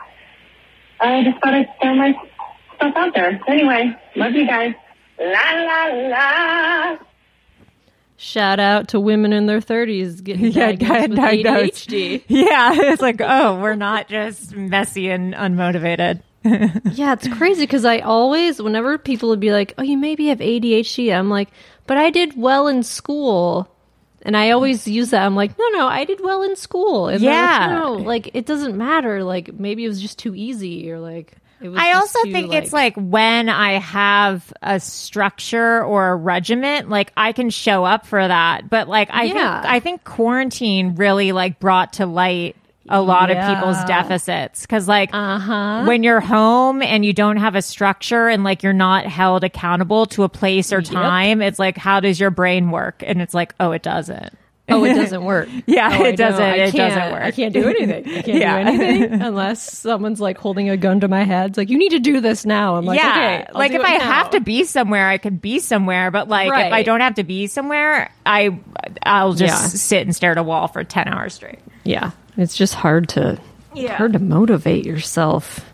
[1.01, 2.13] I just thought I'd throw my
[2.77, 3.41] stuff out there.
[3.49, 4.75] Anyway, love you guys.
[5.19, 6.99] La la la.
[8.17, 11.89] Shout out to women in their 30s getting Yeah, diagnosed with diagnosed.
[11.89, 12.25] ADHD.
[12.29, 16.23] Yeah, it's like, oh, we're not just messy and unmotivated.
[16.93, 20.39] Yeah, it's crazy because I always, whenever people would be like, "Oh, you maybe have
[20.39, 21.51] ADHD," I'm like,
[21.91, 23.67] "But I did well in school,"
[24.23, 25.27] and I always use that.
[25.27, 27.79] I'm like, "No, no, I did well in school." And they're like, Yeah.
[27.81, 29.25] no, like it doesn't matter.
[29.25, 31.81] Like maybe it was just too easy, or like it was.
[31.83, 37.13] I also too, think it's like when I have a structure or a regiment, like
[37.17, 38.71] I can show up for that.
[38.71, 39.61] But like I Yeah.
[39.63, 42.55] think I think quarantine really like brought to light
[42.91, 45.85] a lot of people's deficits because like Uh-huh.
[45.87, 50.07] when you're home and you don't have a structure and like you're not held accountable
[50.07, 53.55] to a place or time it's like how does your brain work and it's like
[53.61, 54.37] oh it doesn't
[54.73, 55.49] Oh, it doesn't work.
[55.67, 57.23] Yeah, Oh, it doesn't- it doesn't work.
[57.25, 58.07] I can't do anything.
[58.09, 58.63] I can't Yeah.
[58.63, 61.51] do anything unless someone's like holding a gun to my head.
[61.51, 62.77] It's like you need to do this now.
[62.77, 64.05] I'm like, yeah, okay, like if I now.
[64.05, 66.13] have to be somewhere, I could be somewhere.
[66.13, 68.61] But like if I don't have to be somewhere, I
[69.05, 69.69] I'll just Yeah.
[69.71, 71.59] sit and stare at a wall for ten hours straight.
[71.83, 73.39] Yeah, it's just hard to
[73.75, 73.95] Yeah.
[73.97, 75.65] hard to motivate yourself.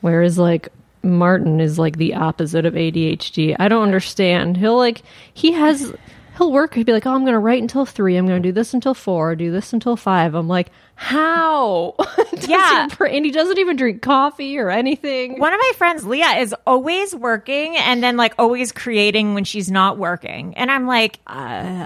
[0.00, 0.68] Whereas like
[1.02, 3.56] Martin is like the opposite of ADHD.
[3.58, 4.56] I don't understand.
[4.56, 5.92] He'll like he has
[6.36, 6.74] he'll work.
[6.74, 8.16] He'd be like, "Oh, I'm going to write until three.
[8.16, 9.34] I'm going to do this until four.
[9.36, 10.34] Do this until five.
[10.34, 11.94] I'm like, "How?"
[12.46, 12.86] Yeah.
[13.00, 15.38] your and he doesn't even drink coffee or anything.
[15.40, 19.70] One of my friends, Leah, is always working and then like always creating when she's
[19.70, 21.32] not working, and I'm like, uh,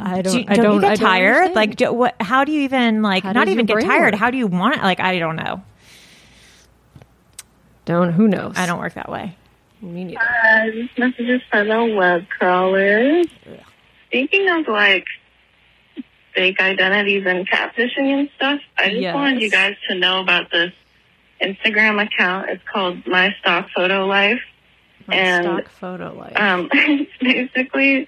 [0.04, 0.38] I do, don't.
[0.40, 1.52] you- don't don't you get I don't tired?
[1.54, 2.16] Like, do, what?
[2.20, 4.14] How do you even like How not even get tired?
[4.14, 4.20] work?
[4.20, 4.82] How do you want it?
[4.82, 5.62] Like, I don't know.
[7.84, 8.12] don't.
[8.12, 8.54] Who knows?
[8.56, 9.36] I don't work that way.
[9.80, 10.20] Me neither.
[10.20, 13.26] Uh, this message is for the web crawlers.
[14.11, 15.07] Speaking of like
[16.35, 19.14] fake identities and catfishing and stuff, I just Yes.
[19.14, 20.73] wanted you guys to know about this
[21.40, 22.51] Instagram account.
[22.51, 24.40] It's called My Stock Photo Life.
[25.07, 26.37] My and stock photo life.
[26.37, 28.07] um, it's basically,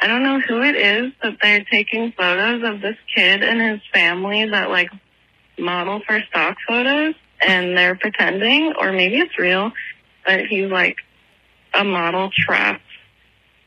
[0.00, 3.80] I don't know who it is, but they're taking photos of this kid and his
[3.92, 4.90] family that like
[5.58, 7.14] model for stock photos,
[7.46, 9.70] and they're pretending, or maybe it's real,
[10.26, 10.96] that he's like
[11.72, 12.82] a model trapped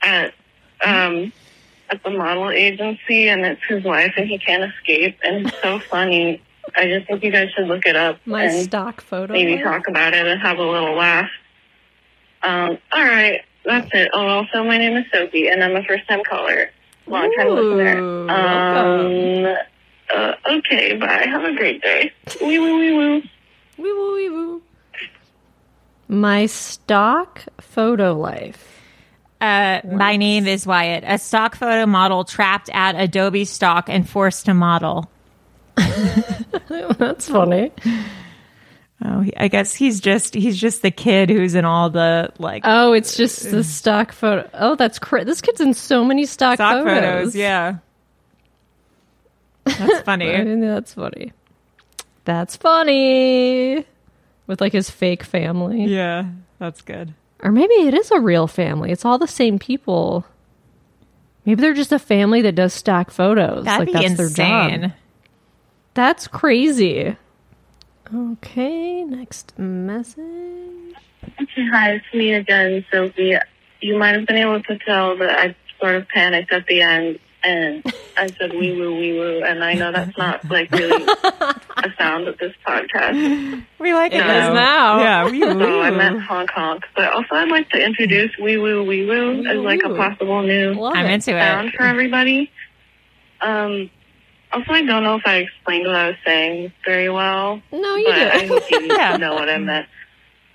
[0.01, 0.33] at
[0.85, 1.31] um
[1.89, 5.79] at the model agency, and it's his wife, and he can't escape, and it's so
[5.79, 6.41] funny.
[6.75, 8.19] I just think you guys should look it up.
[8.25, 9.31] My and stock photo.
[9.31, 9.63] maybe life?
[9.63, 11.29] talk about it and have a little laugh.
[12.43, 14.09] Um, all right, that's it.
[14.13, 16.69] Oh, also, my name is Sophie, and I'm a first-time caller,
[17.07, 18.29] long-time Ooh, listener.
[18.29, 19.57] Um,
[20.13, 21.25] uh, okay, bye.
[21.25, 22.11] Have a great day.
[22.41, 23.21] Wee woo wee woo.
[23.77, 24.61] Wee woo wee woo.
[26.07, 28.76] My stock photo life.
[29.39, 34.45] Uh, my name is Wyatt, a stock photo model trapped at Adobe Stock and forced
[34.45, 35.09] to model.
[35.77, 37.71] That's funny.
[39.05, 42.63] Oh, he- I guess he's just he's just the kid who's in all the like
[42.65, 44.49] Oh, it's just the stock photo.
[44.55, 47.03] Oh, that's cra- this kid's in so many stock, stock photos.
[47.03, 47.35] photos.
[47.35, 47.77] Yeah,
[49.65, 50.55] that's I funny.
[50.61, 51.31] that's funny.
[52.25, 53.85] That's funny.
[54.47, 55.83] With like his fake family.
[55.85, 56.25] yeah,
[56.57, 57.13] that's good.
[57.43, 58.91] Or maybe it is a real family.
[58.91, 60.25] It's all the same people.
[61.45, 63.65] Maybe they're just a family that does stock photos.
[63.65, 64.71] That'd like be that's their job.
[64.71, 64.93] insane.
[65.93, 67.15] That's crazy.
[68.13, 70.95] Okay, next message.
[71.71, 73.35] Hi, it's me again, Sophie.
[73.81, 77.19] You might have been able to tell that I sort of panicked at the end,
[77.43, 77.83] and
[78.15, 81.03] I said wee woo wee woo, and I know that's not like really
[81.83, 83.63] a sound of this podcast.
[83.79, 84.99] We like it, It now.
[84.99, 88.83] Yeah, we So I meant honk honk, but also I'd like to introduce wee woo
[88.83, 91.75] wee woo as like a possible new Love I'm into sound it.
[91.75, 92.51] for everybody.
[93.41, 93.89] Um,
[94.51, 98.05] also, I don't know if I explained what I was saying very well, No, you
[98.05, 98.49] but I did.
[98.49, 99.17] hope you Yeah.
[99.17, 99.85] know what I meant.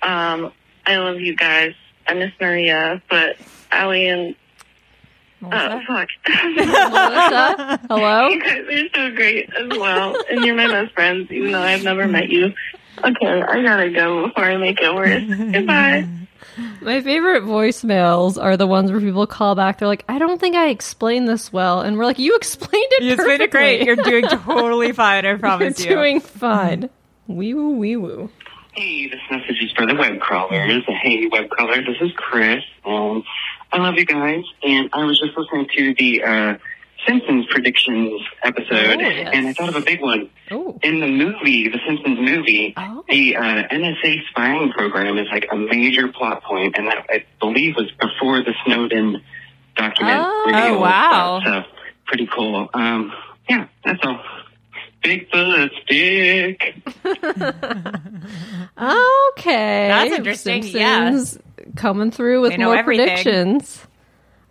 [0.01, 0.51] Um,
[0.85, 1.73] I love you guys.
[2.07, 3.37] I miss Maria, but
[3.71, 4.35] Allie and
[5.45, 5.81] oh Melissa?
[5.87, 6.09] fuck,
[6.55, 7.79] Melissa?
[7.89, 8.27] Hello?
[8.29, 11.83] you guys are so great as well, and you're my best friends, even though I've
[11.83, 12.53] never met you.
[13.03, 15.23] Okay, I gotta go before I make it worse.
[15.51, 16.07] Goodbye.
[16.81, 19.79] My favorite voicemails are the ones where people call back.
[19.79, 23.03] They're like, "I don't think I explained this well," and we're like, "You explained it.
[23.05, 23.47] It's been perfectly.
[23.47, 23.83] great.
[23.85, 25.25] You're doing totally fine.
[25.25, 25.89] I promise You're promise you.
[25.95, 26.89] doing fine."
[27.27, 28.29] Wee woo wee woo.
[28.73, 30.83] Hey, this message is for the web crawlers.
[31.01, 32.63] Hey, web crawler, this is Chris.
[32.85, 33.23] Um,
[33.73, 36.57] I love you guys, and I was just listening to the uh,
[37.07, 39.31] Simpsons predictions episode, Oh, yes.
[39.33, 40.29] and I thought of a big one.
[40.51, 43.03] Oh, In the movie, the Simpsons movie, Oh.
[43.09, 47.75] the uh, NSA spying program is like a major plot point, and that I believe
[47.75, 49.21] was before the Snowden
[49.75, 50.43] document Oh.
[50.45, 50.75] reveal.
[50.75, 51.41] Oh, wow.
[51.43, 51.63] So
[52.05, 52.69] pretty cool.
[52.75, 53.11] Um,
[53.49, 54.21] yeah, that's all.
[55.03, 56.75] Big Bigfoot stick.
[58.77, 59.87] okay.
[59.89, 61.39] That's interesting, Simpsons
[61.75, 63.05] coming through with more everything.
[63.07, 63.85] predictions.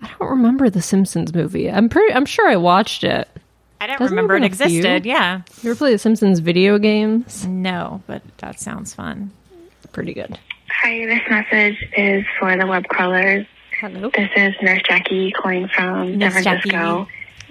[0.01, 1.71] I don't remember the Simpsons movie.
[1.71, 2.13] I'm pretty.
[2.13, 3.29] I'm sure I watched it.
[3.81, 4.79] I didn't Doesn't remember it there few?
[4.79, 5.07] existed.
[5.07, 5.43] Yeah.
[5.63, 7.47] You ever play the Simpsons video games?
[7.47, 9.31] No, but that sounds fun.
[9.93, 10.39] Pretty good.
[10.83, 13.47] Hi, this message is for the web crawlers.
[13.81, 14.11] Hello.
[14.15, 17.07] This is Nurse Jackie calling from Nurse San Francisco.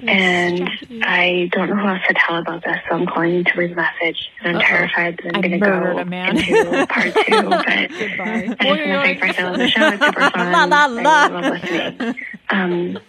[0.07, 0.69] And
[1.03, 3.71] I don't know who else to tell about this, so I'm calling you to read
[3.71, 4.29] the message.
[4.41, 4.67] And I'm Uh-oh.
[4.67, 6.37] terrified that I'm going to go a man.
[6.37, 7.49] into part two.
[7.49, 9.87] But I just want to I love the show.
[9.87, 10.51] It's super fun.
[10.51, 11.11] La, la, la.
[11.11, 12.15] I love listening.
[12.49, 12.99] Um,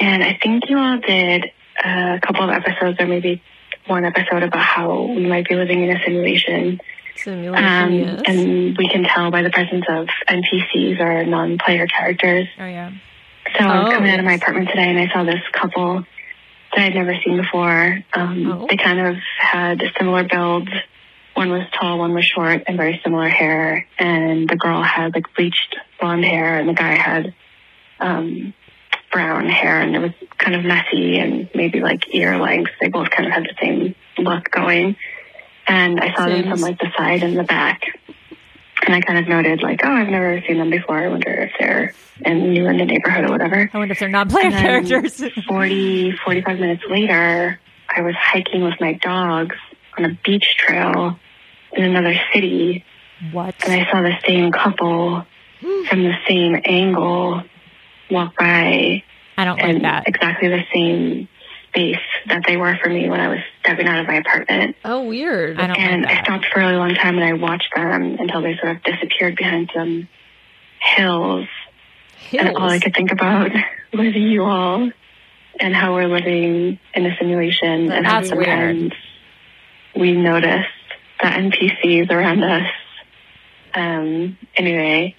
[0.00, 1.50] and I think you all did
[1.84, 3.42] a couple of episodes, or maybe
[3.86, 6.80] one episode, about how we might be living in a simulation.
[7.16, 7.64] Simulation.
[7.64, 8.22] Um, yes.
[8.26, 12.48] And we can tell by the presence of NPCs or non-player characters.
[12.58, 12.90] Oh yeah.
[13.58, 16.04] So I was Oh, coming out of my apartment today and I saw this couple
[16.74, 18.04] that I'd never seen before.
[18.12, 20.68] Um, They kind of had a similar build.
[21.34, 23.86] One was tall, one was short, and very similar hair.
[23.98, 27.34] And the girl had like bleached blonde hair, and the guy had
[28.00, 28.54] um,
[29.12, 32.72] brown hair, and it was kind of messy and maybe like ear length.
[32.80, 34.96] They both kind of had the same look going.
[35.66, 37.82] And I saw them from like the side and the back.
[38.86, 40.98] And I kind of noted like, oh, I've never seen them before.
[40.98, 43.70] I wonder if they're in, new in the neighborhood or whatever.
[43.72, 45.22] I wonder if they're non-player And then characters.
[45.48, 49.56] 40, 45 minutes later, I was hiking with my dogs
[49.96, 51.18] on a beach trail
[51.72, 52.84] in another city.
[53.32, 53.54] What?
[53.64, 55.24] And I saw the same couple
[55.60, 57.42] from the same angle
[58.10, 59.02] walk by.
[59.36, 60.04] I don't like that.
[60.06, 61.28] Exactly the same
[61.74, 61.96] space
[62.28, 64.76] that they were for me when I was stepping out of my apartment.
[64.84, 65.58] Oh, weird.
[65.58, 68.16] I don't and like I stopped for a really long time and I watched them
[68.18, 70.08] until they sort of disappeared behind some
[70.96, 71.48] hills.
[72.32, 73.50] And all I could think about
[73.92, 74.90] was you all
[75.60, 78.46] and how we're living in a simulation and how That's weird.
[78.46, 78.92] sometimes
[79.96, 80.66] we notice
[81.20, 82.70] the NPCs around us.
[83.74, 85.16] Um, anyway,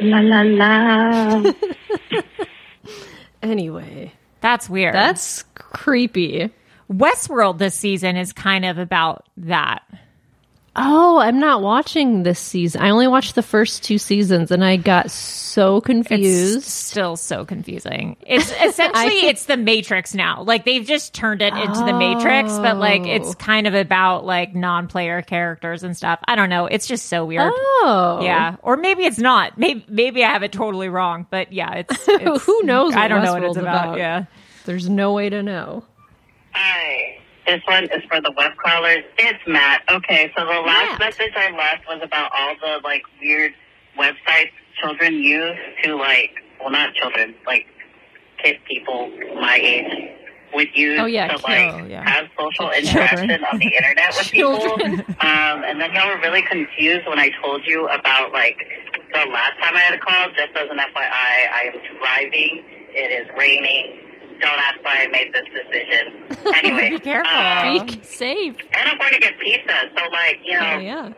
[0.00, 1.52] la la la.
[3.44, 4.10] Anyway,
[4.44, 4.92] That's weird.
[4.94, 6.50] that's creepy.
[6.92, 9.82] Westworld this season is kind of about that.
[10.76, 12.80] Oh, I'm not watching this season.
[12.82, 16.58] I only watched the first two seasons and I got so confused.
[16.58, 18.16] It's still so confusing.
[18.26, 20.42] It's essentially it's the Matrix now.
[20.42, 23.08] Like they've just turned it into the Matrix, but like Oh.
[23.10, 26.18] it's kind of about like non-player characters and stuff.
[26.26, 26.66] I don't know.
[26.66, 27.52] It's just so weird.
[27.54, 28.20] Oh.
[28.22, 29.56] Yeah, or maybe it's not.
[29.56, 31.26] Maybe maybe I have it totally wrong.
[31.30, 32.94] But yeah, it's, it's Who knows?
[32.96, 33.98] I don't know what it's Westworld's about.
[33.98, 34.24] Yeah.
[34.64, 35.84] There's no way to know.
[37.46, 37.52] Hi.
[37.56, 39.04] This one is for the web crawlers.
[39.18, 39.82] It's Matt.
[39.90, 43.52] Okay, so the last message I left was about all the like weird
[43.98, 46.30] websites children use to like,
[46.60, 47.66] well, not children, like
[48.42, 50.10] kid people my age
[50.54, 52.08] would use Oh, yeah, to kid- like yeah.
[52.08, 52.84] have social Children.
[52.84, 54.72] interaction on the internet with people.
[55.20, 58.56] Um, and then y'all were really confused when I told you about like
[59.12, 60.28] the last time I had a call.
[60.36, 62.64] Just as an FYI, I am driving.
[62.96, 63.98] It is raining.
[64.40, 66.20] Don't ask why I made this decision.
[66.54, 67.32] Anyway, Be careful.
[67.32, 68.56] um, Be safe.
[68.76, 71.12] and I'm going to get pizza, so like you know, Oh, yeah.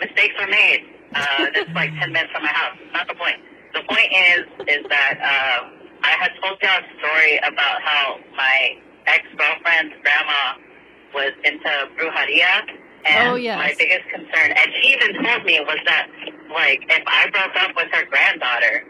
[0.00, 0.84] mistakes were made.
[1.14, 2.76] Uh, it's like 10 minutes from my house.
[2.92, 3.36] Not the point.
[3.74, 8.76] The point is, is that um, I had told y'all a story about how my
[9.06, 10.58] ex-girlfriend's grandma
[11.14, 12.66] was into brujeria.
[13.06, 13.58] And Oh, yes.
[13.58, 16.08] my biggest concern, and she even told me, was that,
[16.50, 18.82] like, if I broke up with her granddaughter,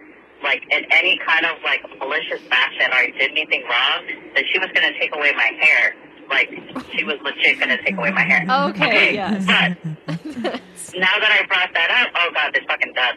[0.45, 4.59] like, in any kind of, like, malicious fashion or I did anything wrong, that she
[4.61, 5.97] was going to take away my hair.
[6.31, 6.49] Like,
[6.95, 8.47] she was legit going to take away my hair.
[8.71, 9.45] Okay, yes.
[9.45, 10.61] But
[10.97, 13.17] now that I brought that up, oh god, this fucking does.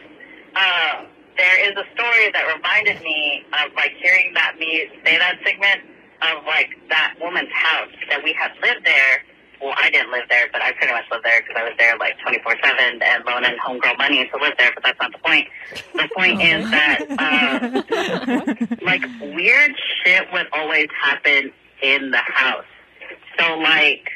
[0.56, 1.06] Uh,
[1.38, 5.82] there is a story that reminded me of like hearing that me say that segment
[6.22, 9.24] of like that woman's house that we had lived there.
[9.62, 11.98] Well, I didn't live there, but I pretty much lived there because I was there
[11.98, 15.48] like 24 7 and loaning homegirl money to live there, but that's not the point.
[15.94, 19.72] The point is that, uh, like, weird
[20.04, 21.52] shit would always happen
[21.82, 22.66] in the house.
[23.40, 24.10] So, like,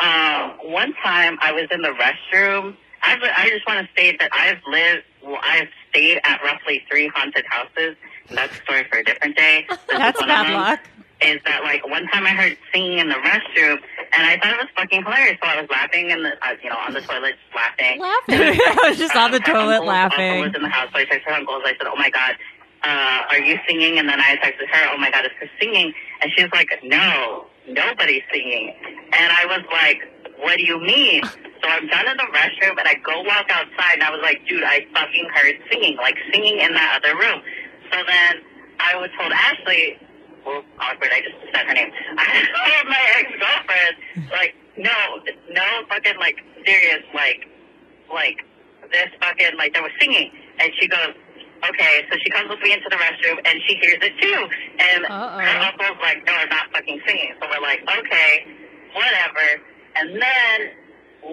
[0.00, 2.76] um, one time I was in the restroom.
[3.02, 7.08] I, I just want to state that I've lived, well, I've stayed at roughly three
[7.08, 7.96] haunted houses.
[8.30, 9.66] That's a story for a different day.
[9.68, 10.80] This That's bad luck.
[11.20, 13.78] Is that like one time I heard singing in the restroom,
[14.14, 15.36] and I thought it was fucking hilarious.
[15.42, 17.98] So I was laughing in the, uh, you know, on the toilet, just laughing.
[18.00, 18.38] Laughing.
[18.62, 20.40] I was just on the toilet uncle laughing.
[20.40, 21.62] was in the house, so I texted her uncles.
[21.66, 22.36] I said, "Oh my god,
[22.84, 25.92] uh, are you singing?" And then I texted her, "Oh my god, is Chris singing?"
[26.22, 28.74] And she was like, "No, nobody's singing."
[29.12, 30.06] And I was like,
[30.38, 33.94] "What do you mean?" So I'm done in the restroom, and I go walk outside,
[33.94, 37.42] and I was like, "Dude, I fucking heard singing, like singing in that other room."
[37.90, 38.38] So then
[38.78, 39.98] I was told Ashley.
[40.46, 41.10] Well, awkward.
[41.12, 41.90] I just said her name.
[42.18, 44.90] I told my ex-girlfriend, like, no,
[45.52, 47.46] no fucking, like, serious, like,
[48.12, 48.38] like
[48.90, 50.30] this fucking like they were singing
[50.60, 51.12] and she goes
[51.68, 54.48] okay so she comes with me into the restroom and she hears it too
[54.80, 55.38] and Uh-oh.
[55.38, 58.46] her uncle's like no they're not fucking singing so we're like okay
[58.94, 59.44] whatever
[59.96, 60.56] and then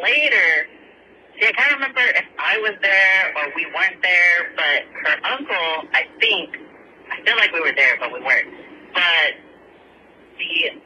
[0.03, 0.67] later
[1.39, 5.87] see I can't remember if I was there or we weren't there but her uncle
[5.93, 6.57] I think
[7.11, 8.51] I feel like we were there but we weren't
[8.95, 9.35] but
[10.39, 10.81] the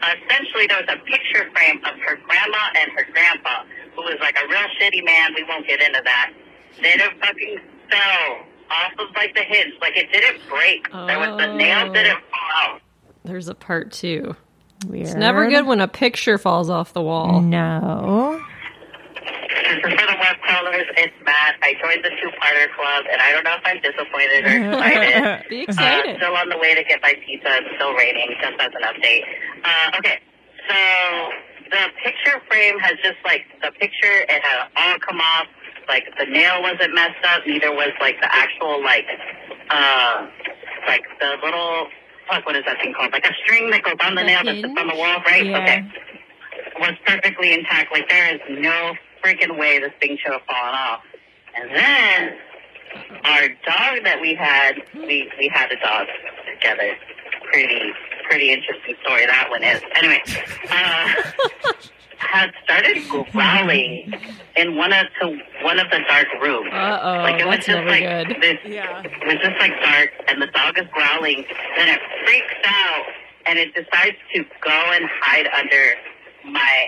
[0.00, 4.36] essentially there was a picture frame of her grandma and her grandpa, who was like
[4.42, 5.34] a real shitty man.
[5.34, 6.32] We won't get into that.
[6.80, 7.58] They didn't fucking
[7.90, 9.74] fell off of like the hinge.
[9.80, 10.90] Like it didn't break.
[10.90, 11.92] There was the nail oh.
[11.92, 12.80] didn't fall out.
[13.24, 14.34] There's a part two.
[14.86, 15.08] Weird.
[15.08, 17.42] It's never good when a picture falls off the wall.
[17.42, 18.40] No.
[19.14, 19.96] this is for the
[20.86, 20.94] web.
[20.96, 21.56] It's Matt.
[21.62, 25.48] I joined the two-parter club, and I don't know if I'm disappointed or excited.
[25.50, 26.16] Be excited.
[26.16, 27.48] Uh, still on the way to get my pizza.
[27.60, 29.24] It's still raining, just as an update.
[29.64, 30.18] Uh, okay,
[30.68, 30.78] so
[31.70, 35.46] the picture frame has just, like, the picture, it had all come off.
[35.88, 37.42] Like, the nail wasn't messed up.
[37.46, 39.06] Neither was, like, the actual, like,
[39.70, 40.26] uh,
[40.86, 41.88] like, the little,
[42.28, 43.12] fuck, what is that thing called?
[43.12, 45.44] Like a string that goes on the, The nail that sits on the wall, right?
[45.44, 45.62] Yeah.
[45.62, 45.84] Okay
[46.80, 47.92] was perfectly intact.
[47.92, 48.94] Like there is no
[49.24, 51.02] freaking way this thing should have fallen off.
[51.56, 52.36] And then
[53.24, 56.06] our dog that we had, we we had a dog
[56.54, 56.96] together.
[57.52, 57.92] Pretty
[58.28, 59.82] pretty interesting story that one is.
[59.96, 60.22] Anyway,
[60.70, 61.08] uh,
[62.18, 62.98] had started
[63.32, 64.12] growling
[64.56, 66.70] in one of to one of the dark rooms.
[66.72, 68.40] Uh-oh, like it was just never like good.
[68.40, 68.58] this.
[68.64, 71.44] It was just like dark, and the dog is growling.
[71.76, 73.04] Then it freaks out,
[73.46, 75.94] and it decides to go and hide under
[76.44, 76.86] my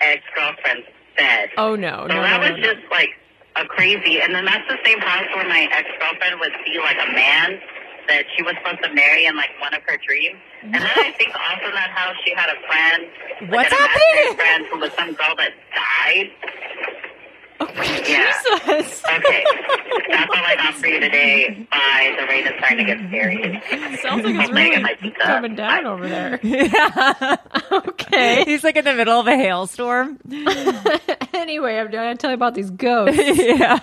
[0.00, 0.86] ex girlfriend's
[1.16, 1.48] bed.
[1.56, 3.10] Oh no, So no, that no, was no, just like
[3.56, 4.20] a crazy.
[4.20, 7.60] And then that's the same house where my ex girlfriend would see like a man
[8.08, 10.38] that she was supposed to marry in like one of her dreams.
[10.62, 13.78] And then I think also in that house she had a friend, like What's an
[13.88, 14.36] happening?
[14.36, 16.30] friend who was some girl that died.
[17.58, 17.66] Oh,
[18.06, 18.32] yeah.
[18.76, 19.02] Jesus.
[19.04, 19.44] Okay.
[20.10, 21.66] That's all I got for you today.
[22.60, 22.74] Bye.
[22.76, 23.96] The rain is starting to get scary.
[24.02, 26.40] Sounds like it's Hopefully I get really coming down over there.
[26.46, 27.36] Yeah.
[27.72, 28.44] Okay.
[28.44, 30.18] He's like in the middle of a hailstorm.
[31.34, 33.18] anyway, I'm going to tell you about these ghosts.
[33.38, 33.78] yeah.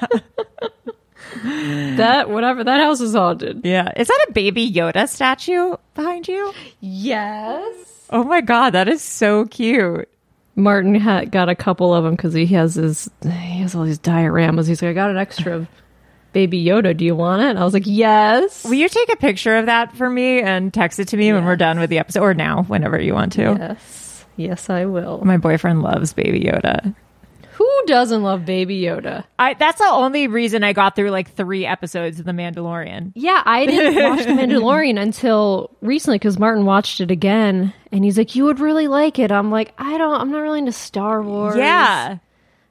[1.44, 3.62] that whatever that house is haunted.
[3.66, 3.92] Yeah.
[3.96, 6.54] Is that a baby Yoda statue behind you?
[6.80, 8.08] Yes.
[8.10, 10.08] Oh my god, that is so cute.
[10.56, 14.00] Martin ha- got a couple of them because he has his he has all these
[14.00, 14.68] dioramas.
[14.68, 15.68] He's like, I got an extra of
[16.34, 16.96] Baby Yoda.
[16.98, 17.50] Do you want it?
[17.52, 18.64] And I was like, Yes.
[18.66, 21.46] Will you take a picture of that for me and text it to me when
[21.46, 23.56] we're done with the episode or now, whenever you want to?
[23.60, 24.26] Yes.
[24.36, 25.24] Yes, I will.
[25.24, 26.96] My boyfriend loves Baby Yoda.
[27.52, 29.26] Who doesn't love Baby Yoda?
[29.38, 33.12] I that's the only reason I got through like three episodes of The Mandalorian.
[33.14, 38.18] Yeah, I didn't watch The Mandalorian until recently because Martin watched it again, and he's
[38.18, 40.20] like, "You would really like it." I'm like, "I don't.
[40.20, 42.18] I'm not really into Star Wars." Yeah.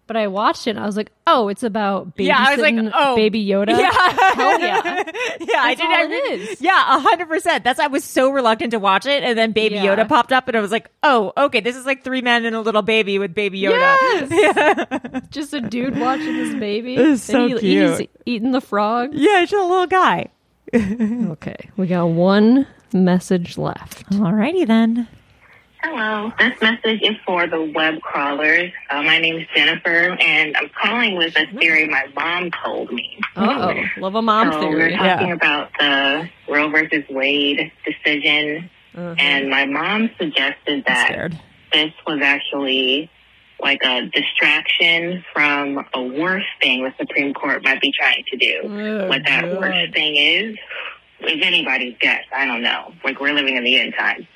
[0.08, 2.60] But I watched it and I was like, oh, it's about babysitting Yeah, I was
[2.60, 3.16] like, oh.
[3.16, 3.78] baby Yoda.
[3.78, 4.32] Yeah.
[4.34, 4.82] Hell yeah.
[5.40, 5.86] Yeah, I That's did.
[5.86, 6.60] all I it is.
[6.60, 7.64] Yeah, a hundred percent.
[7.64, 9.96] That's I was so reluctant to watch it, and then Baby Yeah.
[9.96, 12.54] Yoda popped up, and I was like, "Oh, okay, this is like three men and
[12.54, 15.22] a little baby with Baby Yoda." Yes!
[15.30, 16.94] Just a dude watching this baby.
[16.96, 17.98] It's so he- cute.
[18.00, 19.10] He's eating the frog.
[19.14, 20.28] Yeah, he's just a little guy.
[20.74, 24.08] okay, we got one message left.
[24.10, 25.08] Alrighty then.
[25.84, 26.30] Hello.
[26.38, 28.70] This message is for the web crawlers.
[28.88, 33.18] Uh, my name is Jennifer, and I'm calling with a theory my mom told me.
[33.36, 34.92] Oh, love a mom so theory.
[34.92, 41.32] We're talking about the Roe versus Wade decision, and my mom suggested that
[41.72, 43.10] this was actually
[43.60, 48.60] like a distraction from a worse thing the Supreme Court might be trying to do.
[48.64, 49.58] Oh, what that God.
[49.58, 50.56] worse thing is
[51.28, 52.24] is anybody's guess.
[52.34, 52.92] I don't know.
[53.04, 54.26] Like we're living in the end times.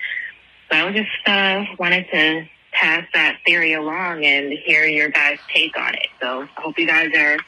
[0.71, 5.77] So I just uh, wanted to pass that theory along and hear your guys' take
[5.79, 6.09] on it.
[6.21, 7.39] So I hope you guys are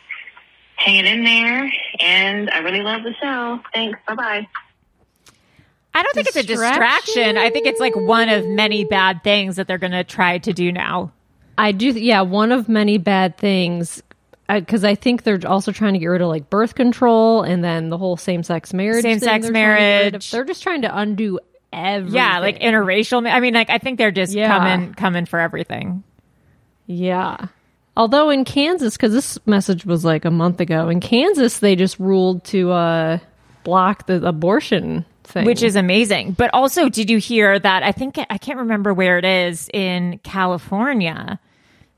[0.76, 3.60] hanging in there, and I really love the show.
[3.74, 3.98] Thanks.
[4.06, 4.48] Bye bye.
[5.94, 7.36] I don't think it's a distraction.
[7.36, 10.52] I think it's like one of many bad things that they're going to try to
[10.52, 11.12] do now.
[11.56, 14.02] I do, yeah, one of many bad things.
[14.48, 17.90] Because I think they're also trying to get rid of like birth control and then
[17.90, 19.02] the whole same sex marriage.
[19.02, 20.12] Same-sex they're trying to get rid of.
[20.12, 20.30] marriage.
[20.30, 21.40] They're just trying to undo
[21.78, 22.14] everything.
[22.16, 23.22] Yeah, like interracial.
[23.22, 24.48] ma- I mean, like I think they're just Yeah.
[24.48, 26.02] coming coming for everything.
[26.86, 27.46] Yeah.
[27.96, 31.98] Although in Kansas, because this message was like a month ago, in Kansas they just
[31.98, 33.18] ruled to uh,
[33.64, 36.32] block the abortion thing, which is amazing.
[36.32, 37.82] But also, did you hear that?
[37.82, 41.40] I think I can't remember where it is in California,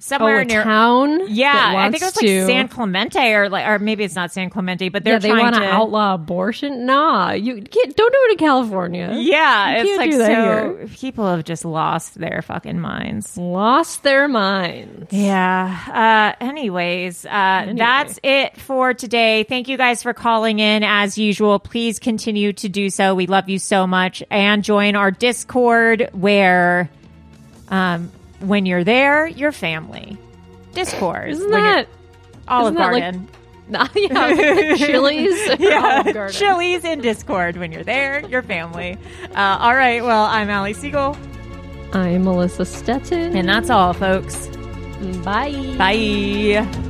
[0.01, 1.29] somewhere oh, near town.
[1.29, 4.33] Yeah, I think it was like to- San Clemente or like, or maybe it's not
[4.33, 6.87] San Clemente, but they're yeah, they trying want to outlaw abortion.
[6.87, 7.97] Nah, you can't.
[7.97, 9.15] Don't do it in California.
[9.15, 10.27] Yeah, You it's like so.
[10.27, 10.89] here.
[10.89, 13.37] People have just lost their fucking minds.
[13.37, 15.13] Lost their minds.
[15.13, 16.35] Yeah.
[16.41, 19.45] Uh, anyways, uh, that's it for today.
[19.45, 21.59] Thank you guys for calling in as usual.
[21.59, 23.15] Please continue to do so.
[23.15, 26.91] We love you so much and join our Discord where,
[27.69, 28.11] um,
[28.41, 30.17] when you're there, you're family.
[30.75, 31.31] Discord.
[31.31, 31.89] Isn't When that
[32.49, 33.29] Olive isn't that like- Garden?
[33.69, 37.57] Nah, yeah, Chili's, or yeah, Chili's in Discord.
[37.57, 38.99] When you're there, your family.
[39.33, 40.03] Uh, all right.
[40.03, 41.17] Well, I'm Ali Siegel.
[41.93, 43.37] I'm Melissa Stetson.
[43.37, 44.49] And that's all, folks.
[45.25, 45.53] Bye.
[45.79, 46.90] Bye.